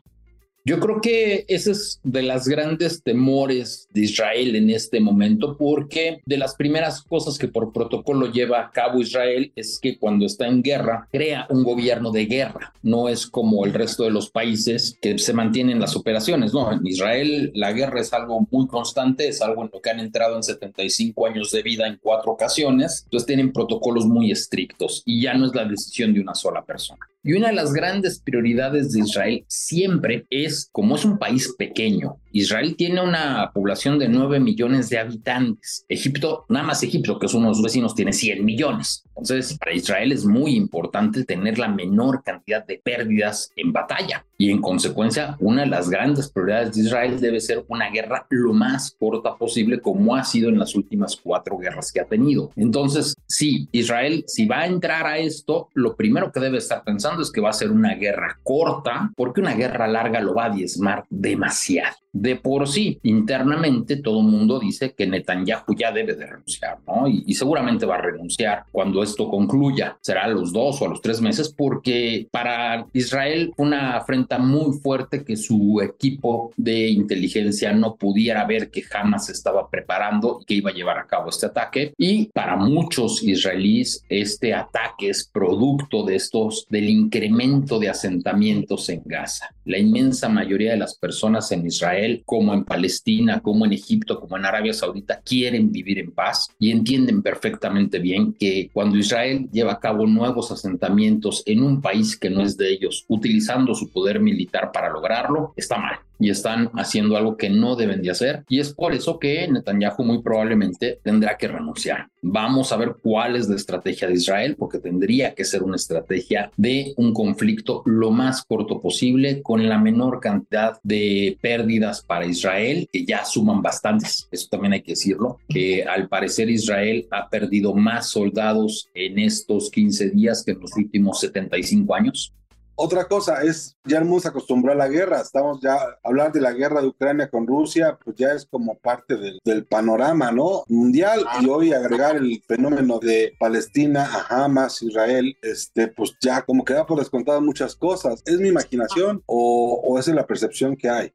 Yo 0.68 0.80
creo 0.80 1.00
que 1.00 1.46
ese 1.48 1.74
es 1.74 2.00
de 2.02 2.24
las 2.24 2.48
grandes 2.48 3.04
temores 3.04 3.88
de 3.92 4.02
Israel 4.02 4.56
en 4.56 4.72
este 4.72 5.00
momento, 5.00 5.58
porque 5.60 6.22
de 6.26 6.40
las 6.40 6.56
primeras 6.56 7.04
cosas 7.04 7.38
que 7.38 7.48
por 7.48 7.72
protocolo 7.72 8.32
lleva 8.32 8.62
a 8.62 8.72
cabo 8.72 9.00
Israel 9.00 9.52
es 9.56 9.78
que 9.78 10.00
cuando 10.00 10.26
está 10.26 10.48
en 10.48 10.64
guerra 10.64 11.08
crea 11.12 11.46
un 11.52 11.62
gobierno 11.62 12.10
de 12.10 12.26
guerra. 12.26 12.74
No 12.82 13.10
es 13.10 13.28
como 13.28 13.64
el 13.64 13.76
resto 13.76 14.06
de 14.06 14.10
los 14.10 14.32
países 14.32 14.98
que 15.00 15.20
se 15.20 15.34
mantienen 15.34 15.80
las 15.80 15.96
operaciones. 15.96 16.52
No, 16.52 16.72
en 16.72 16.88
Israel 16.88 17.52
la 17.54 17.72
guerra 17.72 18.02
es 18.02 18.12
algo 18.12 18.48
muy 18.50 18.66
constante, 18.66 19.28
es 19.28 19.44
algo 19.44 19.62
en 19.62 19.70
lo 19.72 19.80
que 19.80 19.92
han 19.92 20.00
entrado 20.00 20.36
en 20.36 20.42
75 20.42 21.28
años 21.28 21.52
de 21.52 21.62
vida 21.62 21.86
en 21.86 22.00
cuatro 22.02 22.32
ocasiones. 22.32 23.04
Entonces 23.04 23.28
tienen 23.28 23.54
protocolos 23.54 24.08
muy 24.08 24.32
estrictos 24.32 25.04
y 25.06 25.22
ya 25.22 25.36
no 25.36 25.46
es 25.46 25.54
la 25.54 25.66
decisión 25.66 26.12
de 26.12 26.22
una 26.22 26.34
sola 26.34 26.66
persona. 26.66 27.08
Y 27.28 27.34
una 27.34 27.48
de 27.48 27.56
las 27.56 27.74
grandes 27.74 28.20
prioridades 28.20 28.92
de 28.92 29.00
Israel 29.00 29.46
siempre 29.48 30.28
es, 30.30 30.70
como 30.72 30.96
es 30.96 31.04
un 31.06 31.18
país 31.18 31.56
pequeño 31.58 32.18
Israel 32.36 32.76
tiene 32.76 33.02
una 33.02 33.50
población 33.54 33.98
de 33.98 34.10
9 34.10 34.42
millones 34.42 34.90
de 34.90 35.00
habitantes. 35.00 35.86
Egipto, 35.88 36.46
nada 36.50 36.66
más 36.66 36.84
Egipto, 36.84 37.18
que 37.18 37.28
es 37.28 37.34
uno 37.34 37.48
de 37.48 37.56
sus 37.56 37.64
vecinos, 37.64 37.96
tiene 37.96 38.12
100 38.12 38.44
millones. 38.44 39.06
Entonces, 39.08 39.58
para 39.58 39.74
Israel 39.74 40.12
es 40.12 40.26
muy 40.26 40.54
importante 40.54 41.24
tener 41.24 41.58
la 41.58 41.70
menor 41.70 42.24
cantidad 42.24 42.66
de 42.66 42.82
pérdidas 42.84 43.54
en 43.56 43.72
batalla. 43.72 44.26
Y 44.38 44.52
en 44.52 44.62
consecuencia, 44.62 45.38
una 45.40 45.62
de 45.62 45.70
las 45.70 45.90
grandes 45.90 46.30
prioridades 46.30 46.76
de 46.76 46.82
Israel 46.82 47.22
debe 47.22 47.40
ser 47.40 47.64
una 47.70 47.90
guerra 47.90 48.28
lo 48.30 48.52
más 48.52 48.94
corta 49.00 49.38
posible, 49.38 49.80
como 49.80 50.14
ha 50.14 50.26
sido 50.26 50.50
en 50.50 50.60
las 50.60 50.76
últimas 50.76 51.16
cuatro 51.16 51.58
guerras 51.58 51.90
que 51.90 52.02
ha 52.02 52.06
tenido. 52.06 52.52
Entonces, 52.58 53.16
sí, 53.28 53.70
Israel, 53.72 54.26
si 54.28 54.46
va 54.46 54.64
a 54.64 54.68
entrar 54.68 55.08
a 55.08 55.20
esto, 55.20 55.70
lo 55.74 55.96
primero 55.96 56.34
que 56.34 56.42
debe 56.42 56.58
estar 56.58 56.84
pensando 56.84 57.22
es 57.22 57.32
que 57.32 57.40
va 57.40 57.52
a 57.52 57.54
ser 57.54 57.72
una 57.72 57.96
guerra 57.96 58.42
corta, 58.44 59.10
porque 59.16 59.40
una 59.40 59.54
guerra 59.54 59.88
larga 59.88 60.20
lo 60.20 60.34
va 60.34 60.48
a 60.48 60.50
diezmar 60.50 61.06
demasiado. 61.10 61.96
De 62.18 62.38
por 62.38 62.68
sí, 62.70 62.98
internamente 63.04 63.98
todo 63.98 64.22
el 64.22 64.28
mundo 64.28 64.58
dice 64.58 64.94
que 64.94 65.06
Netanyahu 65.06 65.76
ya 65.78 65.92
debe 65.92 66.16
de 66.16 66.26
renunciar, 66.26 66.78
¿no? 66.88 67.10
Y, 67.10 67.26
y, 67.28 67.34
seguramente 67.34 67.86
va 67.86 67.96
a 67.96 68.02
renunciar 68.02 68.64
cuando 68.72 69.04
esto 69.04 69.30
concluya. 69.30 69.98
Será 70.00 70.24
a 70.24 70.30
los 70.30 70.54
dos 70.54 70.82
o 70.82 70.86
a 70.86 70.88
los 70.88 71.02
tres 71.02 71.20
meses, 71.20 71.54
porque 71.56 72.30
para 72.32 72.88
Israel 72.94 73.54
una 73.58 73.98
afrenta 73.98 74.38
muy 74.38 74.78
fuerte 74.80 75.26
que 75.26 75.36
su 75.36 75.82
equipo 75.82 76.54
de 76.56 76.88
inteligencia 76.88 77.74
no 77.74 77.96
pudiera 77.96 78.46
ver 78.46 78.72
que 78.72 78.84
Hamas 78.94 79.30
estaba 79.30 79.70
preparando 79.70 80.40
y 80.42 80.46
que 80.46 80.54
iba 80.56 80.70
a 80.70 80.74
llevar 80.74 80.98
a 80.98 81.08
cabo 81.08 81.30
este 81.30 81.48
ataque. 81.48 81.94
Y 81.98 82.28
para 82.28 82.56
muchos 82.56 83.22
israelíes, 83.24 84.06
este 84.08 84.54
ataque 84.54 85.10
es 85.10 85.30
producto 85.32 86.04
de 86.04 86.16
estos, 86.16 86.66
del 86.70 86.90
incremento 86.90 87.80
de 87.80 87.90
asentamientos 87.90 88.88
en 88.90 89.02
Gaza. 89.06 89.50
La 89.66 89.80
inmensa 89.80 90.30
mayoría 90.30 90.72
de 90.72 90.78
las 90.78 90.96
personas 90.96 91.52
en 91.52 91.66
Israel, 91.66 92.05
como 92.26 92.54
en 92.54 92.64
Palestina, 92.64 93.42
como 93.42 93.66
en 93.66 93.74
Egipto, 93.74 94.20
como 94.20 94.38
en 94.38 94.46
Arabia 94.46 94.74
Saudita, 94.74 95.22
quieren 95.22 95.72
vivir 95.72 96.00
en 96.00 96.12
paz 96.12 96.50
y 96.60 96.72
entienden 96.72 97.22
perfectamente 97.22 98.00
bien 98.00 98.34
que 98.34 98.70
cuando 98.74 98.98
Israel 98.98 99.48
lleva 99.52 99.74
a 99.74 99.80
cabo 99.80 100.06
nuevos 100.06 100.52
asentamientos 100.52 101.44
en 101.46 101.64
un 101.64 101.82
país 101.82 102.18
que 102.18 102.30
no 102.30 102.42
es 102.42 102.58
de 102.58 102.72
ellos, 102.72 103.06
utilizando 103.08 103.74
su 103.74 103.90
poder 103.92 104.20
militar 104.20 104.72
para 104.72 104.90
lograrlo, 104.90 105.54
está 105.56 105.78
mal 105.78 106.00
y 106.20 106.30
están 106.30 106.70
haciendo 106.76 107.18
algo 107.18 107.38
que 107.38 107.50
no 107.50 107.76
deben 107.76 108.02
de 108.02 108.12
hacer. 108.12 108.44
Y 108.50 108.60
es 108.60 108.74
por 108.74 108.94
eso 108.94 109.20
que 109.20 109.48
Netanyahu 109.48 110.04
muy 110.04 110.22
probablemente 110.22 111.00
tendrá 111.04 111.38
que 111.38 111.48
renunciar. 111.48 112.08
Vamos 112.22 112.72
a 112.72 112.78
ver 112.78 112.96
cuál 113.02 113.36
es 113.36 113.48
la 113.48 113.56
estrategia 113.56 114.08
de 114.08 114.16
Israel, 114.16 114.56
porque 114.58 114.80
tendría 114.80 115.34
que 115.36 115.46
ser 115.46 115.64
una 115.64 115.76
estrategia 115.76 116.52
de 116.58 116.94
un 116.98 117.14
conflicto 117.14 117.84
lo 117.86 118.12
más 118.12 118.44
corto 118.44 118.82
posible, 118.82 119.42
con 119.42 119.68
la 119.70 119.78
menor 119.78 120.20
cantidad 120.20 120.80
de 120.84 121.38
pérdidas 121.42 122.02
para 122.02 122.26
Israel, 122.26 122.90
que 122.92 123.06
ya 123.06 123.24
suman 123.26 123.62
bastantes. 123.62 124.28
Eso 124.32 124.48
también 124.50 124.74
hay 124.74 124.82
que 124.82 124.94
decirlo, 124.94 125.40
que 125.48 125.84
al 125.84 126.08
parecer 126.08 126.50
Israel 126.50 127.08
ha 127.12 127.30
perdido 127.30 127.74
más 127.74 128.10
soldados 128.10 128.90
en 128.94 129.20
estos 129.20 129.70
15 129.70 130.10
días 130.10 130.44
que 130.44 130.52
en 130.52 130.62
los 130.62 130.76
últimos 130.76 131.20
75 131.20 131.96
años. 131.96 132.34
Otra 132.78 133.08
cosa 133.08 133.42
es, 133.44 133.78
ya 133.86 134.00
hemos 134.00 134.26
acostumbrado 134.26 134.82
a 134.82 134.86
la 134.86 134.92
guerra, 134.92 135.22
estamos 135.22 135.62
ya, 135.62 135.78
hablar 136.04 136.32
de 136.32 136.42
la 136.42 136.52
guerra 136.52 136.82
de 136.82 136.88
Ucrania 136.88 137.30
con 137.30 137.48
Rusia, 137.48 137.98
pues 138.04 138.18
ya 138.18 138.34
es 138.34 138.46
como 138.46 138.78
parte 138.78 139.16
del, 139.16 139.40
del 139.46 139.66
panorama, 139.66 140.32
¿no? 140.32 140.66
Mundial, 140.68 141.26
y 141.42 141.48
hoy 141.48 141.74
agregar 141.74 142.18
el 142.18 142.44
fenómeno 142.48 143.00
de 143.00 143.34
Palestina 143.40 144.06
a 144.06 144.44
Hamas, 144.44 144.82
Israel, 144.82 145.38
este, 145.42 145.88
pues 145.88 146.16
ya 146.22 146.42
como 146.42 146.66
queda 146.66 146.86
por 146.86 147.00
descontado 147.00 147.42
muchas 147.42 147.76
cosas. 147.76 148.22
¿Es 148.26 148.40
mi 148.40 148.50
imaginación 148.50 149.24
o, 149.26 149.82
o 149.84 149.98
es 149.98 150.08
la 150.08 150.28
percepción 150.28 150.76
que 150.76 150.90
hay? 150.90 151.14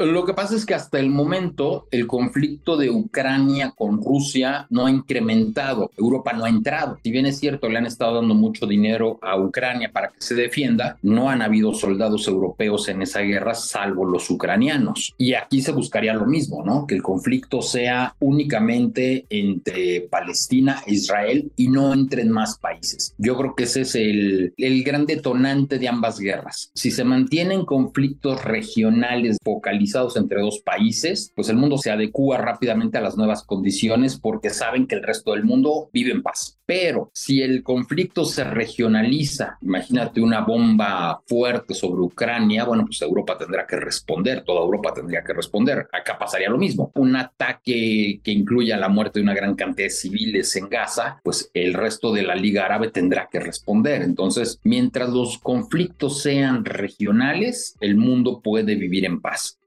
Lo 0.00 0.24
que 0.24 0.32
pasa 0.32 0.56
es 0.56 0.64
que 0.64 0.72
hasta 0.72 0.98
el 0.98 1.10
momento 1.10 1.86
el 1.90 2.06
conflicto 2.06 2.78
de 2.78 2.88
Ucrania 2.88 3.74
con 3.76 4.02
Rusia 4.02 4.66
no 4.70 4.86
ha 4.86 4.90
incrementado, 4.90 5.90
Europa 5.94 6.32
no 6.32 6.46
ha 6.46 6.48
entrado. 6.48 6.98
Si 7.04 7.10
bien 7.10 7.26
es 7.26 7.38
cierto, 7.38 7.68
le 7.68 7.76
han 7.76 7.84
estado 7.84 8.14
dando 8.14 8.34
mucho 8.34 8.66
dinero 8.66 9.18
a 9.20 9.38
Ucrania 9.38 9.90
para 9.92 10.08
que 10.08 10.16
se 10.20 10.34
defienda, 10.34 10.96
no 11.02 11.28
han 11.28 11.42
habido 11.42 11.74
soldados 11.74 12.26
europeos 12.26 12.88
en 12.88 13.02
esa 13.02 13.20
guerra 13.20 13.52
salvo 13.52 14.06
los 14.06 14.30
ucranianos. 14.30 15.12
Y 15.18 15.34
aquí 15.34 15.60
se 15.60 15.72
buscaría 15.72 16.14
lo 16.14 16.24
mismo, 16.24 16.64
¿no? 16.64 16.86
Que 16.86 16.94
el 16.94 17.02
conflicto 17.02 17.60
sea 17.60 18.14
únicamente 18.20 19.26
entre 19.28 20.08
Palestina 20.10 20.82
e 20.86 20.94
Israel 20.94 21.52
y 21.56 21.68
no 21.68 21.92
entren 21.92 22.30
más 22.30 22.58
países. 22.58 23.14
Yo 23.18 23.36
creo 23.36 23.54
que 23.54 23.64
ese 23.64 23.82
es 23.82 23.94
el, 23.94 24.54
el 24.56 24.82
gran 24.82 25.04
detonante 25.04 25.78
de 25.78 25.88
ambas 25.88 26.18
guerras. 26.18 26.70
Si 26.74 26.90
se 26.90 27.04
mantienen 27.04 27.66
conflictos 27.66 28.42
regionales 28.42 29.36
focalizados, 29.44 29.89
entre 30.16 30.40
dos 30.40 30.60
países, 30.60 31.32
pues 31.34 31.48
el 31.48 31.56
mundo 31.56 31.76
se 31.78 31.90
adecúa 31.90 32.38
rápidamente 32.38 32.98
a 32.98 33.00
las 33.00 33.16
nuevas 33.16 33.42
condiciones 33.42 34.18
porque 34.18 34.50
saben 34.50 34.86
que 34.86 34.94
el 34.94 35.02
resto 35.02 35.32
del 35.32 35.44
mundo 35.44 35.90
vive 35.92 36.12
en 36.12 36.22
paz. 36.22 36.58
Pero 36.64 37.10
si 37.12 37.42
el 37.42 37.64
conflicto 37.64 38.24
se 38.24 38.44
regionaliza, 38.44 39.58
imagínate 39.60 40.20
una 40.20 40.42
bomba 40.42 41.20
fuerte 41.26 41.74
sobre 41.74 42.02
Ucrania, 42.02 42.64
bueno, 42.64 42.84
pues 42.84 43.02
Europa 43.02 43.36
tendrá 43.36 43.66
que 43.66 43.76
responder, 43.76 44.44
toda 44.44 44.62
Europa 44.62 44.94
tendría 44.94 45.24
que 45.24 45.32
responder. 45.32 45.88
Acá 45.92 46.16
pasaría 46.16 46.48
lo 46.48 46.58
mismo. 46.58 46.92
Un 46.94 47.16
ataque 47.16 48.20
que 48.22 48.30
incluya 48.30 48.76
la 48.76 48.88
muerte 48.88 49.18
de 49.18 49.24
una 49.24 49.34
gran 49.34 49.56
cantidad 49.56 49.86
de 49.86 49.90
civiles 49.90 50.54
en 50.54 50.68
Gaza, 50.68 51.20
pues 51.24 51.50
el 51.54 51.74
resto 51.74 52.12
de 52.12 52.22
la 52.22 52.36
Liga 52.36 52.66
Árabe 52.66 52.90
tendrá 52.90 53.28
que 53.30 53.40
responder. 53.40 54.02
Entonces, 54.02 54.60
mientras 54.62 55.10
los 55.10 55.38
conflictos 55.38 56.22
sean 56.22 56.64
regionales, 56.64 57.76
el 57.80 57.96
mundo 57.96 58.40
puede 58.40 58.76
vivir 58.76 59.04
en 59.04 59.20
paz. 59.20 59.59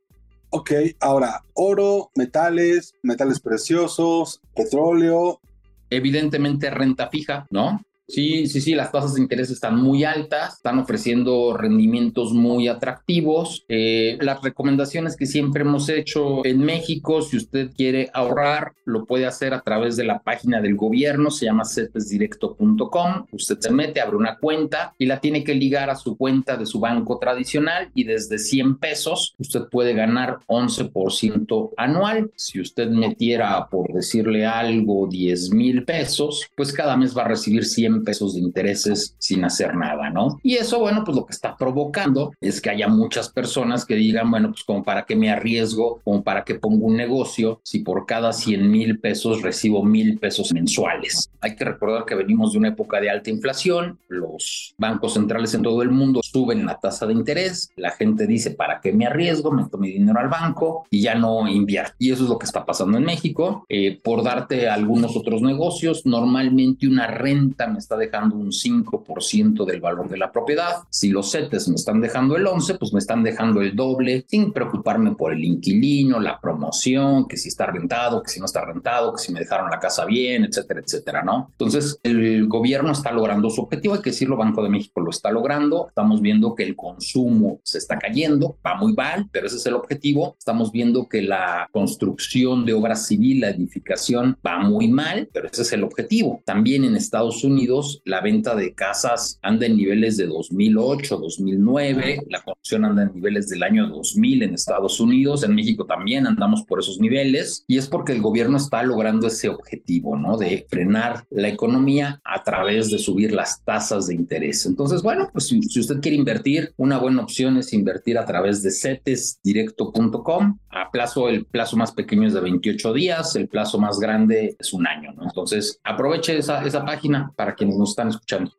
Ok, 0.56 0.72
ahora, 1.00 1.44
oro, 1.56 2.12
metales, 2.14 2.94
metales 3.02 3.40
preciosos, 3.40 4.40
petróleo. 4.56 5.42
Evidentemente 5.90 6.70
renta 6.70 7.10
fija, 7.10 7.48
¿no? 7.50 7.82
Sí, 8.08 8.48
sí, 8.48 8.60
sí, 8.60 8.76
las 8.76 8.92
tasas 8.92 9.14
de 9.14 9.22
interés 9.22 9.50
están 9.50 9.82
muy 9.82 10.04
altas, 10.04 10.56
están 10.56 10.78
ofreciendo 10.80 11.56
rendimientos 11.56 12.34
muy 12.34 12.68
atractivos. 12.68 13.64
Eh, 13.70 14.18
las 14.20 14.42
recomendaciones 14.42 15.16
que 15.16 15.26
siempre 15.26 15.62
hemos 15.62 15.88
hecho 15.88 16.46
en 16.46 16.60
México, 16.60 17.22
si 17.22 17.38
usted 17.38 17.72
quiere 17.76 18.10
ahorrar, 18.14 18.74
lo 18.86 19.06
puede 19.06 19.26
hacer 19.26 19.54
a 19.54 19.62
través 19.62 19.96
de 19.96 20.04
la 20.04 20.20
página 20.20 20.60
del 20.60 20.76
gobierno, 20.76 21.32
se 21.32 21.46
llama 21.46 21.64
cetesdirecto.com. 21.64 23.26
Usted 23.32 23.60
se 23.60 23.72
mete, 23.72 24.02
abre 24.02 24.18
una 24.18 24.38
cuenta 24.38 24.94
y 25.00 25.06
la 25.06 25.22
tiene 25.22 25.44
que 25.44 25.56
ligar 25.56 25.90
a 25.90 25.96
su 25.96 26.18
cuenta 26.18 26.58
de 26.58 26.66
su 26.66 26.82
banco 26.82 27.20
tradicional 27.20 27.90
y 27.96 28.04
desde 28.04 28.38
100 28.38 28.80
pesos 28.80 29.34
usted 29.38 29.62
puede 29.72 29.94
ganar 29.94 30.40
11% 30.48 31.72
anual. 31.78 32.32
Si 32.36 32.60
usted 32.60 32.90
metiera, 32.90 33.66
por 33.70 33.94
decirle 33.94 34.46
algo, 34.46 35.08
10 35.08 35.52
mil 35.52 35.86
pesos, 35.86 36.50
pues 36.56 36.74
cada 36.74 36.98
mes 36.98 37.18
va 37.18 37.24
a 37.24 37.30
recibir 37.30 37.64
100 37.64 37.93
pesos 38.02 38.36
de 38.36 38.42
intereses 38.42 39.16
sin 39.20 39.44
hacer 39.46 39.76
nada, 39.76 40.10
¿no? 40.10 40.40
Y 40.44 40.56
eso, 40.56 40.80
bueno, 40.80 41.04
pues 41.04 41.16
lo 41.16 41.26
que 41.26 41.34
está 41.34 41.56
provocando 41.58 42.34
es 42.42 42.62
que 42.62 42.70
haya 42.70 42.88
muchas 42.88 43.30
personas 43.30 43.86
que 43.86 43.96
digan, 43.96 44.30
bueno, 44.30 44.50
pues 44.50 44.64
como 44.64 44.84
para 44.84 45.06
qué 45.06 45.16
me 45.16 45.30
arriesgo, 45.30 46.02
como 46.04 46.24
para 46.24 46.44
qué 46.44 46.56
pongo 46.56 46.88
un 46.88 46.98
negocio, 46.98 47.60
si 47.64 47.80
por 47.80 48.06
cada 48.06 48.34
100 48.34 48.70
mil 48.70 49.00
pesos 49.00 49.42
recibo 49.42 49.84
mil 49.84 50.18
pesos 50.20 50.54
mensuales. 50.54 51.30
Hay 51.42 51.56
que 51.56 51.66
recordar 51.66 52.06
que 52.06 52.16
venimos 52.16 52.54
de 52.54 52.60
una 52.60 52.70
época 52.70 53.00
de 53.00 53.10
alta 53.10 53.30
inflación, 53.30 54.00
los 54.08 54.74
bancos 54.78 55.14
centrales 55.14 55.54
en 55.54 55.64
todo 55.64 55.82
el 55.82 55.92
mundo 55.92 56.22
suben 56.24 56.66
la 56.66 56.80
tasa 56.80 57.06
de 57.06 57.14
interés, 57.14 57.70
la 57.76 57.92
gente 57.92 58.28
dice, 58.28 58.52
¿para 58.52 58.80
qué 58.82 58.94
me 58.94 59.06
arriesgo? 59.06 59.52
Meto 59.52 59.78
mi 59.78 59.90
dinero 59.90 60.20
al 60.20 60.30
banco 60.30 60.86
y 60.90 61.02
ya 61.02 61.16
no 61.16 61.48
invierto. 61.48 61.94
Y 62.00 62.12
eso 62.12 62.24
es 62.24 62.30
lo 62.30 62.38
que 62.38 62.46
está 62.46 62.66
pasando 62.66 62.98
en 62.98 63.04
México. 63.04 63.66
Eh, 63.70 64.00
por 64.04 64.24
darte 64.24 64.70
algunos 64.70 65.16
otros 65.16 65.42
negocios, 65.42 66.06
normalmente 66.06 66.88
una 66.88 67.08
renta 67.08 67.68
está 67.84 67.98
dejando 67.98 68.36
un 68.36 68.52
5% 68.52 69.66
del 69.66 69.82
valor 69.82 70.10
de 70.10 70.18
la 70.18 70.32
propiedad. 70.32 70.84
Si 70.90 71.10
los 71.10 71.32
CETES 71.32 71.70
me 71.70 71.76
están 71.76 72.02
dejando 72.02 72.36
el 72.36 72.48
11, 72.48 72.76
pues 72.76 72.94
me 72.94 73.00
están 73.00 73.24
dejando 73.24 73.62
el 73.62 73.76
doble 73.76 74.26
sin 74.28 74.52
preocuparme 74.52 75.16
por 75.16 75.34
el 75.34 75.44
inquilino, 75.44 76.20
la 76.20 76.40
promoción, 76.40 77.28
que 77.28 77.38
si 77.38 77.50
está 77.50 77.68
rentado, 77.68 78.22
que 78.24 78.30
si 78.30 78.40
no 78.40 78.46
está 78.46 78.66
rentado, 78.66 79.14
que 79.14 79.22
si 79.22 79.32
me 79.32 79.40
dejaron 79.40 79.70
la 79.70 79.80
casa 79.80 80.06
bien, 80.06 80.46
etcétera, 80.46 80.82
etcétera, 80.82 81.24
¿no? 81.24 81.48
Entonces, 81.52 82.00
el 82.04 82.48
gobierno 82.48 82.92
está 82.92 83.12
logrando 83.12 83.50
su 83.50 83.62
objetivo, 83.62 83.96
hay 83.96 84.02
que 84.02 84.12
decirlo, 84.12 84.38
Banco 84.38 84.64
de 84.64 84.70
México 84.70 85.02
lo 85.02 85.10
está 85.10 85.32
logrando. 85.32 85.88
Estamos 85.88 86.22
viendo 86.22 86.56
que 86.56 86.64
el 86.64 86.76
consumo 86.76 87.60
se 87.64 87.78
está 87.78 87.98
cayendo, 87.98 88.58
va 88.66 88.76
muy 88.76 88.94
mal, 88.94 89.28
pero 89.32 89.48
ese 89.48 89.58
es 89.58 89.66
el 89.66 89.74
objetivo. 89.76 90.36
Estamos 90.38 90.72
viendo 90.72 91.08
que 91.08 91.22
la 91.22 91.68
construcción 91.72 92.66
de 92.66 92.74
obra 92.74 92.96
civil, 92.96 93.42
la 93.42 93.50
edificación 93.50 94.38
va 94.46 94.60
muy 94.60 94.88
mal, 94.88 95.30
pero 95.34 95.48
ese 95.48 95.62
es 95.64 95.74
el 95.74 95.84
objetivo. 95.84 96.42
También 96.46 96.84
en 96.84 96.96
Estados 96.96 97.44
Unidos 97.44 97.73
Unidos 97.74 98.02
la 98.06 98.22
venta 98.22 98.56
de 98.56 98.74
casas 98.74 99.40
anda 99.42 99.66
en 99.66 99.78
niveles 99.78 100.18
de 100.18 100.28
2008, 100.28 101.18
2009, 101.18 102.24
la 102.30 102.42
construcción 102.42 102.86
anda 102.86 103.04
en 103.04 103.14
niveles 103.14 103.50
del 103.50 103.64
año 103.64 103.88
2000 103.88 104.44
en 104.44 104.54
Estados 104.54 105.00
Unidos, 105.00 105.44
en 105.44 105.56
México 105.56 105.86
también 105.86 106.28
andamos 106.28 106.64
por 106.64 106.80
esos 106.80 107.00
niveles 107.00 107.64
y 107.68 107.78
es 107.78 107.88
porque 107.88 108.14
el 108.14 108.22
gobierno 108.22 108.58
está 108.58 108.84
logrando 108.84 109.28
ese 109.28 109.50
objetivo, 109.50 110.18
¿no? 110.18 110.38
De 110.38 110.66
frenar 110.70 111.26
la 111.30 111.48
economía 111.48 112.22
a 112.24 112.44
través 112.44 112.92
de 112.92 113.00
subir 113.00 113.34
las 113.34 113.64
tasas 113.64 114.08
de 114.08 114.16
interés. 114.16 114.66
Entonces, 114.66 115.02
bueno, 115.02 115.30
pues 115.32 115.48
si, 115.48 115.62
si 115.64 115.80
usted 115.80 116.00
quiere 116.00 116.18
invertir, 116.18 116.74
una 116.78 116.98
buena 116.98 117.24
opción 117.24 117.58
es 117.58 117.74
invertir 117.74 118.18
a 118.18 118.26
través 118.26 118.62
de 118.62 118.72
cetesdirecto.com. 118.72 120.60
A 120.70 120.92
plazo, 120.92 121.30
el 121.30 121.46
plazo 121.46 121.78
más 121.78 121.92
pequeño 121.92 122.28
es 122.28 122.34
de 122.34 122.42
28 122.42 122.94
días, 122.94 123.36
el 123.36 123.48
plazo 123.48 123.80
más 123.80 124.00
grande 124.00 124.56
es 124.60 124.74
un 124.74 124.88
año, 124.88 125.14
¿no? 125.14 125.24
Entonces, 125.24 125.80
aproveche 125.84 126.38
esa, 126.38 126.64
esa 126.66 126.84
página 126.86 127.32
para 127.36 127.56
nos 127.66 127.92
están 127.92 128.10
escuchando. 128.10 128.52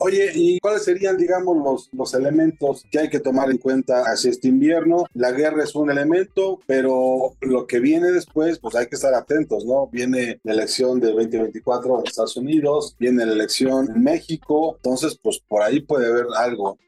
Oye, 0.00 0.30
¿y 0.32 0.60
cuáles 0.60 0.84
serían, 0.84 1.16
digamos, 1.16 1.56
los, 1.56 1.88
los 1.92 2.14
elementos 2.14 2.84
que 2.88 3.00
hay 3.00 3.08
que 3.08 3.18
tomar 3.18 3.50
en 3.50 3.58
cuenta 3.58 4.04
hacia 4.04 4.30
este 4.30 4.46
invierno? 4.46 5.06
La 5.12 5.32
guerra 5.32 5.64
es 5.64 5.74
un 5.74 5.90
elemento, 5.90 6.60
pero 6.68 7.32
lo 7.40 7.66
que 7.66 7.80
viene 7.80 8.12
después, 8.12 8.60
pues 8.60 8.76
hay 8.76 8.86
que 8.86 8.94
estar 8.94 9.12
atentos, 9.12 9.64
¿no? 9.64 9.88
Viene 9.88 10.38
la 10.44 10.52
elección 10.52 11.00
del 11.00 11.16
2024 11.16 11.98
en 11.98 12.06
Estados 12.06 12.36
Unidos, 12.36 12.94
viene 13.00 13.26
la 13.26 13.32
elección 13.32 13.90
en 13.92 14.00
México, 14.04 14.76
entonces, 14.76 15.18
pues 15.20 15.40
por 15.40 15.62
ahí 15.62 15.80
puede 15.80 16.06
haber 16.06 16.26
algo. 16.36 16.78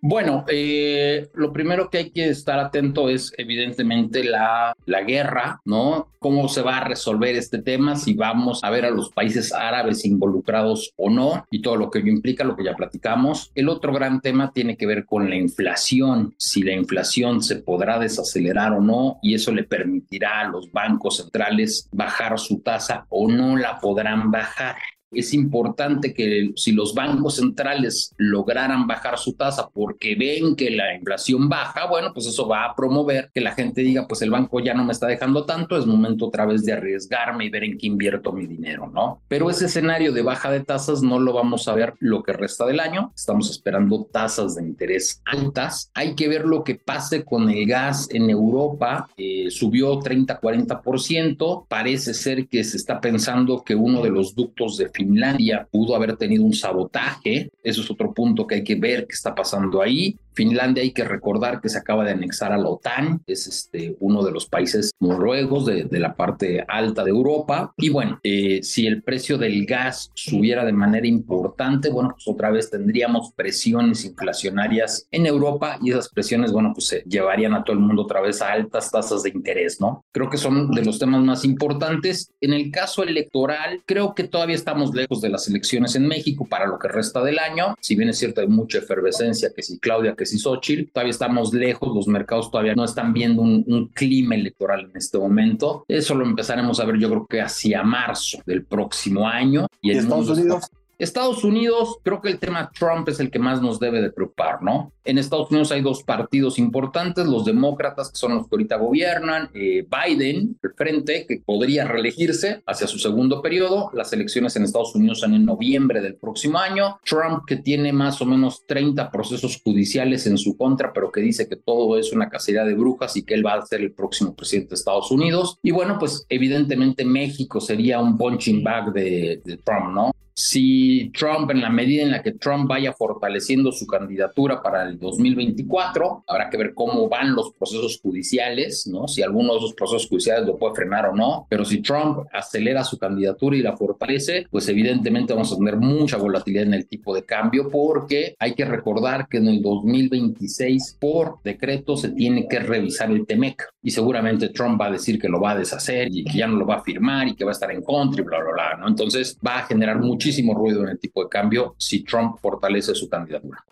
Bueno, 0.00 0.44
eh, 0.46 1.28
lo 1.34 1.52
primero 1.52 1.90
que 1.90 1.98
hay 1.98 2.10
que 2.10 2.28
estar 2.28 2.60
atento 2.60 3.08
es 3.08 3.32
evidentemente 3.36 4.22
la, 4.22 4.72
la 4.86 5.02
guerra, 5.02 5.60
¿no? 5.64 6.12
¿Cómo 6.20 6.48
se 6.48 6.62
va 6.62 6.78
a 6.78 6.84
resolver 6.84 7.34
este 7.34 7.58
tema? 7.58 7.96
Si 7.96 8.14
vamos 8.14 8.62
a 8.62 8.70
ver 8.70 8.84
a 8.84 8.90
los 8.90 9.10
países 9.10 9.52
árabes 9.52 10.04
involucrados 10.04 10.92
o 10.96 11.10
no, 11.10 11.44
y 11.50 11.62
todo 11.62 11.74
lo 11.74 11.90
que 11.90 11.98
implica, 11.98 12.44
lo 12.44 12.54
que 12.54 12.64
ya 12.64 12.76
platicamos. 12.76 13.50
El 13.56 13.68
otro 13.68 13.92
gran 13.92 14.20
tema 14.20 14.52
tiene 14.52 14.76
que 14.76 14.86
ver 14.86 15.04
con 15.04 15.28
la 15.28 15.34
inflación, 15.34 16.32
si 16.38 16.62
la 16.62 16.74
inflación 16.74 17.42
se 17.42 17.56
podrá 17.56 17.98
desacelerar 17.98 18.74
o 18.74 18.80
no, 18.80 19.18
y 19.20 19.34
eso 19.34 19.50
le 19.50 19.64
permitirá 19.64 20.42
a 20.42 20.48
los 20.48 20.70
bancos 20.70 21.16
centrales 21.16 21.88
bajar 21.90 22.38
su 22.38 22.60
tasa 22.60 23.04
o 23.08 23.28
no 23.28 23.56
la 23.56 23.78
podrán 23.78 24.30
bajar 24.30 24.76
es 25.10 25.32
importante 25.34 26.12
que 26.12 26.52
si 26.56 26.72
los 26.72 26.94
bancos 26.94 27.36
centrales 27.36 28.14
lograran 28.16 28.86
bajar 28.86 29.18
su 29.18 29.34
tasa 29.34 29.68
porque 29.72 30.14
ven 30.14 30.54
que 30.54 30.70
la 30.70 30.94
inflación 30.94 31.48
baja, 31.48 31.86
bueno, 31.86 32.12
pues 32.12 32.26
eso 32.26 32.46
va 32.46 32.64
a 32.64 32.74
promover 32.74 33.30
que 33.32 33.40
la 33.40 33.52
gente 33.52 33.80
diga, 33.80 34.06
pues 34.06 34.22
el 34.22 34.30
banco 34.30 34.60
ya 34.60 34.74
no 34.74 34.84
me 34.84 34.92
está 34.92 35.06
dejando 35.06 35.44
tanto, 35.44 35.76
es 35.76 35.86
momento 35.86 36.26
otra 36.26 36.46
vez 36.46 36.64
de 36.64 36.72
arriesgarme 36.72 37.46
y 37.46 37.50
ver 37.50 37.64
en 37.64 37.78
qué 37.78 37.86
invierto 37.86 38.32
mi 38.32 38.46
dinero, 38.46 38.90
¿no? 38.92 39.22
Pero 39.28 39.50
ese 39.50 39.66
escenario 39.66 40.12
de 40.12 40.22
baja 40.22 40.50
de 40.50 40.60
tasas 40.60 41.02
no 41.02 41.18
lo 41.18 41.32
vamos 41.32 41.68
a 41.68 41.74
ver 41.74 41.94
lo 42.00 42.22
que 42.22 42.32
resta 42.32 42.66
del 42.66 42.80
año, 42.80 43.12
estamos 43.14 43.50
esperando 43.50 44.08
tasas 44.10 44.56
de 44.56 44.62
interés 44.62 45.22
altas, 45.24 45.90
hay 45.94 46.14
que 46.14 46.28
ver 46.28 46.44
lo 46.44 46.64
que 46.64 46.74
pase 46.74 47.24
con 47.24 47.48
el 47.50 47.66
gas 47.66 48.08
en 48.10 48.30
Europa, 48.30 49.08
eh, 49.16 49.50
subió 49.50 49.98
30-40%, 50.00 51.66
parece 51.68 52.14
ser 52.14 52.48
que 52.48 52.64
se 52.64 52.76
está 52.76 53.00
pensando 53.00 53.62
que 53.64 53.74
uno 53.74 54.02
de 54.02 54.10
los 54.10 54.34
ductos 54.34 54.76
de 54.76 54.90
Finlandia 54.98 55.66
pudo 55.70 55.94
haber 55.94 56.16
tenido 56.16 56.44
un 56.44 56.52
sabotaje. 56.52 57.50
Eso 57.62 57.82
es 57.82 57.90
otro 57.90 58.12
punto 58.12 58.46
que 58.46 58.56
hay 58.56 58.64
que 58.64 58.74
ver 58.74 59.06
qué 59.06 59.14
está 59.14 59.32
pasando 59.32 59.80
ahí. 59.80 60.18
Finlandia 60.38 60.84
hay 60.84 60.92
que 60.92 61.02
recordar 61.02 61.60
que 61.60 61.68
se 61.68 61.78
acaba 61.78 62.04
de 62.04 62.12
anexar 62.12 62.52
a 62.52 62.58
la 62.58 62.68
OTAN, 62.68 63.22
es 63.26 63.48
este, 63.48 63.96
uno 63.98 64.22
de 64.22 64.30
los 64.30 64.46
países 64.46 64.92
noruegos 65.00 65.66
de, 65.66 65.82
de 65.82 65.98
la 65.98 66.14
parte 66.14 66.64
alta 66.68 67.02
de 67.02 67.10
Europa. 67.10 67.72
Y 67.76 67.88
bueno, 67.88 68.20
eh, 68.22 68.60
si 68.62 68.86
el 68.86 69.02
precio 69.02 69.36
del 69.36 69.66
gas 69.66 70.12
subiera 70.14 70.64
de 70.64 70.72
manera 70.72 71.08
importante, 71.08 71.90
bueno, 71.90 72.10
pues 72.12 72.28
otra 72.28 72.52
vez 72.52 72.70
tendríamos 72.70 73.32
presiones 73.34 74.04
inflacionarias 74.04 75.08
en 75.10 75.26
Europa 75.26 75.76
y 75.82 75.90
esas 75.90 76.08
presiones, 76.08 76.52
bueno, 76.52 76.70
pues 76.72 76.86
se 76.86 77.02
llevarían 77.02 77.54
a 77.54 77.64
todo 77.64 77.74
el 77.74 77.82
mundo 77.82 78.02
otra 78.02 78.20
vez 78.20 78.40
a 78.40 78.52
altas 78.52 78.92
tasas 78.92 79.24
de 79.24 79.30
interés, 79.30 79.80
¿no? 79.80 80.04
Creo 80.12 80.30
que 80.30 80.38
son 80.38 80.70
de 80.70 80.84
los 80.84 81.00
temas 81.00 81.20
más 81.24 81.44
importantes. 81.44 82.30
En 82.40 82.52
el 82.52 82.70
caso 82.70 83.02
electoral, 83.02 83.82
creo 83.86 84.14
que 84.14 84.22
todavía 84.22 84.54
estamos 84.54 84.94
lejos 84.94 85.20
de 85.20 85.30
las 85.30 85.48
elecciones 85.48 85.96
en 85.96 86.06
México 86.06 86.46
para 86.48 86.66
lo 86.66 86.78
que 86.78 86.86
resta 86.86 87.24
del 87.24 87.40
año. 87.40 87.74
Si 87.80 87.96
bien 87.96 88.10
es 88.10 88.18
cierto, 88.18 88.40
hay 88.40 88.46
mucha 88.46 88.78
efervescencia, 88.78 89.50
que 89.52 89.64
si 89.64 89.80
Claudia, 89.80 90.14
que 90.14 90.27
y 90.32 90.38
Xochitl. 90.38 90.90
Todavía 90.92 91.10
estamos 91.10 91.52
lejos, 91.52 91.94
los 91.94 92.08
mercados 92.08 92.50
todavía 92.50 92.74
no 92.74 92.84
están 92.84 93.12
viendo 93.12 93.42
un, 93.42 93.64
un, 93.66 93.88
clima 93.88 94.34
electoral 94.34 94.88
en 94.90 94.96
este 94.96 95.18
momento. 95.18 95.84
Eso 95.88 96.14
lo 96.14 96.24
empezaremos 96.24 96.80
a 96.80 96.84
ver 96.84 96.98
yo 96.98 97.08
creo 97.08 97.26
que 97.26 97.40
hacia 97.40 97.82
marzo 97.82 98.38
del 98.46 98.64
próximo 98.64 99.26
año. 99.26 99.66
¿Y, 99.80 99.92
¿Y 99.92 99.96
Estados 99.96 100.28
Unidos? 100.30 100.64
Estados 100.98 101.44
Unidos, 101.44 101.98
creo 102.02 102.20
que 102.20 102.28
el 102.28 102.40
tema 102.40 102.72
Trump 102.76 103.08
es 103.08 103.20
el 103.20 103.30
que 103.30 103.38
más 103.38 103.62
nos 103.62 103.78
debe 103.78 104.02
de 104.02 104.10
preocupar, 104.10 104.62
¿no? 104.62 104.92
En 105.04 105.16
Estados 105.16 105.48
Unidos 105.48 105.70
hay 105.70 105.80
dos 105.80 106.02
partidos 106.02 106.58
importantes, 106.58 107.24
los 107.24 107.44
demócratas, 107.44 108.10
que 108.10 108.18
son 108.18 108.34
los 108.34 108.42
que 108.48 108.56
ahorita 108.56 108.76
gobiernan, 108.78 109.48
eh, 109.54 109.86
Biden, 109.88 110.58
el 110.60 110.70
frente, 110.74 111.24
que 111.26 111.40
podría 111.44 111.84
reelegirse 111.84 112.62
hacia 112.66 112.88
su 112.88 112.98
segundo 112.98 113.40
periodo, 113.40 113.90
las 113.94 114.12
elecciones 114.12 114.56
en 114.56 114.64
Estados 114.64 114.92
Unidos 114.96 115.20
son 115.20 115.34
en 115.34 115.44
noviembre 115.44 116.00
del 116.00 116.16
próximo 116.16 116.58
año, 116.58 116.98
Trump, 117.04 117.44
que 117.46 117.56
tiene 117.56 117.92
más 117.92 118.20
o 118.20 118.26
menos 118.26 118.66
30 118.66 119.08
procesos 119.12 119.62
judiciales 119.62 120.26
en 120.26 120.36
su 120.36 120.56
contra, 120.56 120.92
pero 120.92 121.12
que 121.12 121.20
dice 121.20 121.48
que 121.48 121.56
todo 121.56 121.96
es 121.96 122.12
una 122.12 122.28
cacería 122.28 122.64
de 122.64 122.74
brujas 122.74 123.16
y 123.16 123.22
que 123.22 123.34
él 123.34 123.46
va 123.46 123.54
a 123.54 123.64
ser 123.64 123.82
el 123.82 123.92
próximo 123.92 124.34
presidente 124.34 124.70
de 124.70 124.74
Estados 124.74 125.12
Unidos. 125.12 125.58
Y 125.62 125.70
bueno, 125.70 125.96
pues 125.96 126.26
evidentemente 126.28 127.04
México 127.04 127.60
sería 127.60 128.00
un 128.00 128.18
punching 128.18 128.64
bag 128.64 128.92
de, 128.92 129.40
de 129.44 129.56
Trump, 129.58 129.94
¿no? 129.94 130.10
Si 130.38 131.10
Trump, 131.18 131.50
en 131.50 131.60
la 131.60 131.68
medida 131.68 132.04
en 132.04 132.12
la 132.12 132.22
que 132.22 132.30
Trump 132.30 132.68
vaya 132.68 132.92
fortaleciendo 132.92 133.72
su 133.72 133.88
candidatura 133.88 134.62
para 134.62 134.84
el 134.84 134.96
2024, 134.96 136.22
habrá 136.28 136.48
que 136.48 136.56
ver 136.56 136.74
cómo 136.74 137.08
van 137.08 137.34
los 137.34 137.52
procesos 137.54 137.98
judiciales, 138.00 138.86
¿no? 138.86 139.08
Si 139.08 139.20
alguno 139.20 139.54
de 139.54 139.58
esos 139.58 139.74
procesos 139.74 140.08
judiciales 140.08 140.46
lo 140.46 140.56
puede 140.56 140.76
frenar 140.76 141.06
o 141.06 141.16
no, 141.16 141.48
pero 141.50 141.64
si 141.64 141.82
Trump 141.82 142.20
acelera 142.32 142.84
su 142.84 142.98
candidatura 142.98 143.56
y 143.56 143.62
la 143.62 143.76
fortalece, 143.76 144.46
pues 144.48 144.68
evidentemente 144.68 145.32
vamos 145.32 145.52
a 145.52 145.56
tener 145.56 145.76
mucha 145.76 146.16
volatilidad 146.18 146.66
en 146.66 146.74
el 146.74 146.86
tipo 146.86 147.16
de 147.16 147.24
cambio 147.24 147.68
porque 147.68 148.36
hay 148.38 148.54
que 148.54 148.64
recordar 148.64 149.26
que 149.28 149.38
en 149.38 149.48
el 149.48 149.60
2026 149.60 150.98
por 151.00 151.42
decreto 151.42 151.96
se 151.96 152.10
tiene 152.10 152.46
que 152.46 152.60
revisar 152.60 153.10
el 153.10 153.26
TEMEC 153.26 153.74
y 153.82 153.90
seguramente 153.90 154.50
Trump 154.50 154.80
va 154.80 154.86
a 154.86 154.92
decir 154.92 155.18
que 155.18 155.28
lo 155.28 155.40
va 155.40 155.50
a 155.50 155.58
deshacer 155.58 156.06
y 156.12 156.22
que 156.22 156.38
ya 156.38 156.46
no 156.46 156.58
lo 156.58 156.66
va 156.66 156.76
a 156.76 156.84
firmar 156.84 157.26
y 157.26 157.34
que 157.34 157.44
va 157.44 157.50
a 157.50 157.58
estar 157.58 157.72
en 157.72 157.82
contra 157.82 158.22
y 158.22 158.24
bla, 158.24 158.38
bla, 158.38 158.52
bla, 158.52 158.76
¿no? 158.78 158.86
Entonces 158.86 159.36
va 159.44 159.58
a 159.58 159.66
generar 159.66 159.98
mucho 159.98 160.27
muchísimo 160.28 160.54
ruido 160.54 160.82
en 160.82 160.90
el 160.90 160.98
tipo 160.98 161.22
de 161.22 161.30
cambio 161.30 161.74
si 161.78 162.04
Trump 162.04 162.36
fortalece 162.38 162.94
su 162.94 163.08
candidatura. 163.08 163.64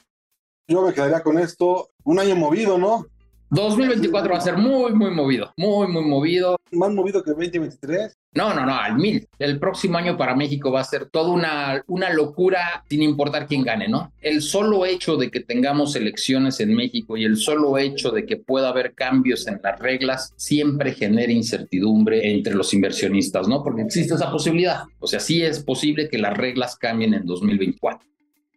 Yo 0.66 0.82
me 0.82 0.92
quedaría 0.92 1.22
con 1.22 1.38
esto. 1.38 1.90
Un 2.04 2.18
año 2.18 2.34
movido, 2.34 2.78
¿no? 2.78 3.06
2024 3.50 4.32
va 4.32 4.38
a 4.38 4.40
ser 4.40 4.56
muy, 4.56 4.92
muy 4.92 5.10
movido. 5.10 5.52
Muy, 5.56 5.86
muy 5.86 6.02
movido. 6.02 6.56
¿Más 6.72 6.90
movido 6.92 7.22
que 7.22 7.30
2023? 7.30 8.18
No, 8.34 8.52
no, 8.52 8.66
no, 8.66 8.74
al 8.74 8.96
mil. 8.96 9.26
El 9.38 9.58
próximo 9.60 9.98
año 9.98 10.16
para 10.16 10.34
México 10.34 10.72
va 10.72 10.80
a 10.80 10.84
ser 10.84 11.06
toda 11.06 11.30
una, 11.30 11.82
una 11.86 12.12
locura 12.12 12.84
sin 12.88 13.02
importar 13.02 13.46
quién 13.46 13.62
gane, 13.62 13.88
¿no? 13.88 14.12
El 14.20 14.42
solo 14.42 14.84
hecho 14.84 15.16
de 15.16 15.30
que 15.30 15.40
tengamos 15.40 15.94
elecciones 15.94 16.58
en 16.60 16.74
México 16.74 17.16
y 17.16 17.24
el 17.24 17.36
solo 17.36 17.78
hecho 17.78 18.10
de 18.10 18.26
que 18.26 18.36
pueda 18.36 18.70
haber 18.70 18.94
cambios 18.94 19.46
en 19.46 19.60
las 19.62 19.78
reglas 19.78 20.34
siempre 20.36 20.92
genera 20.92 21.32
incertidumbre 21.32 22.32
entre 22.32 22.54
los 22.54 22.74
inversionistas, 22.74 23.46
¿no? 23.46 23.62
Porque 23.62 23.82
existe 23.82 24.14
esa 24.14 24.30
posibilidad. 24.30 24.82
O 24.98 25.06
sea, 25.06 25.20
sí 25.20 25.42
es 25.42 25.62
posible 25.62 26.08
que 26.08 26.18
las 26.18 26.36
reglas 26.36 26.76
cambien 26.76 27.14
en 27.14 27.24
2024. 27.24 28.15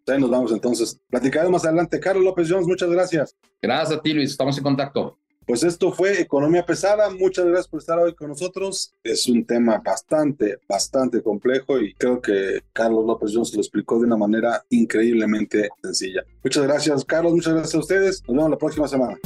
Ahí 0.10 0.20
nos 0.20 0.30
vamos 0.30 0.52
entonces. 0.52 1.00
Platicaremos 1.10 1.52
más 1.52 1.66
adelante. 1.66 2.00
Carlos 2.00 2.24
López 2.24 2.48
Jones, 2.50 2.68
muchas 2.68 2.90
gracias. 2.90 3.36
Gracias 3.62 3.98
a 3.98 4.02
ti, 4.02 4.14
Luis. 4.14 4.32
Estamos 4.32 4.58
en 4.58 4.64
contacto. 4.64 5.18
Pues 5.50 5.64
esto 5.64 5.92
fue 5.92 6.22
Economía 6.22 6.64
Pesada. 6.64 7.10
Muchas 7.10 7.46
gracias 7.46 7.68
por 7.68 7.80
estar 7.80 7.98
hoy 7.98 8.14
con 8.14 8.30
nosotros. 8.30 8.94
Es 9.04 9.28
un 9.28 9.46
tema 9.46 9.82
bastante, 9.84 10.60
bastante 10.68 11.24
complejo 11.24 11.80
y 11.80 11.96
creo 11.96 12.22
que 12.22 12.62
Carlos 12.72 13.04
López 13.04 13.32
Jones 13.34 13.56
lo 13.56 13.62
explicó 13.62 13.98
de 13.98 14.06
una 14.06 14.16
manera 14.16 14.64
increíblemente 14.70 15.70
sencilla. 15.82 16.24
Muchas 16.44 16.64
gracias, 16.66 17.04
Carlos. 17.04 17.34
Muchas 17.34 17.54
gracias 17.54 17.74
a 17.74 17.80
ustedes. 17.80 18.22
Nos 18.28 18.36
vemos 18.36 18.52
la 18.52 18.58
próxima 18.60 18.88
semana. 18.88 19.18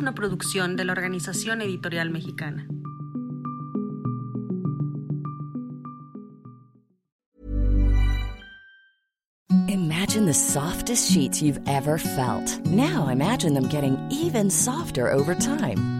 Una 0.00 0.14
producción 0.14 0.76
de 0.76 0.84
la 0.86 0.92
Organización 0.92 1.60
Editorial 1.60 2.08
Mexicana. 2.08 2.66
Imagine 9.68 10.24
the 10.24 10.32
softest 10.32 11.12
sheets 11.12 11.42
you've 11.42 11.60
ever 11.66 11.98
felt. 11.98 12.64
Now 12.64 13.08
imagine 13.08 13.52
them 13.52 13.68
getting 13.68 13.98
even 14.10 14.50
softer 14.50 15.12
over 15.12 15.34
time. 15.34 15.99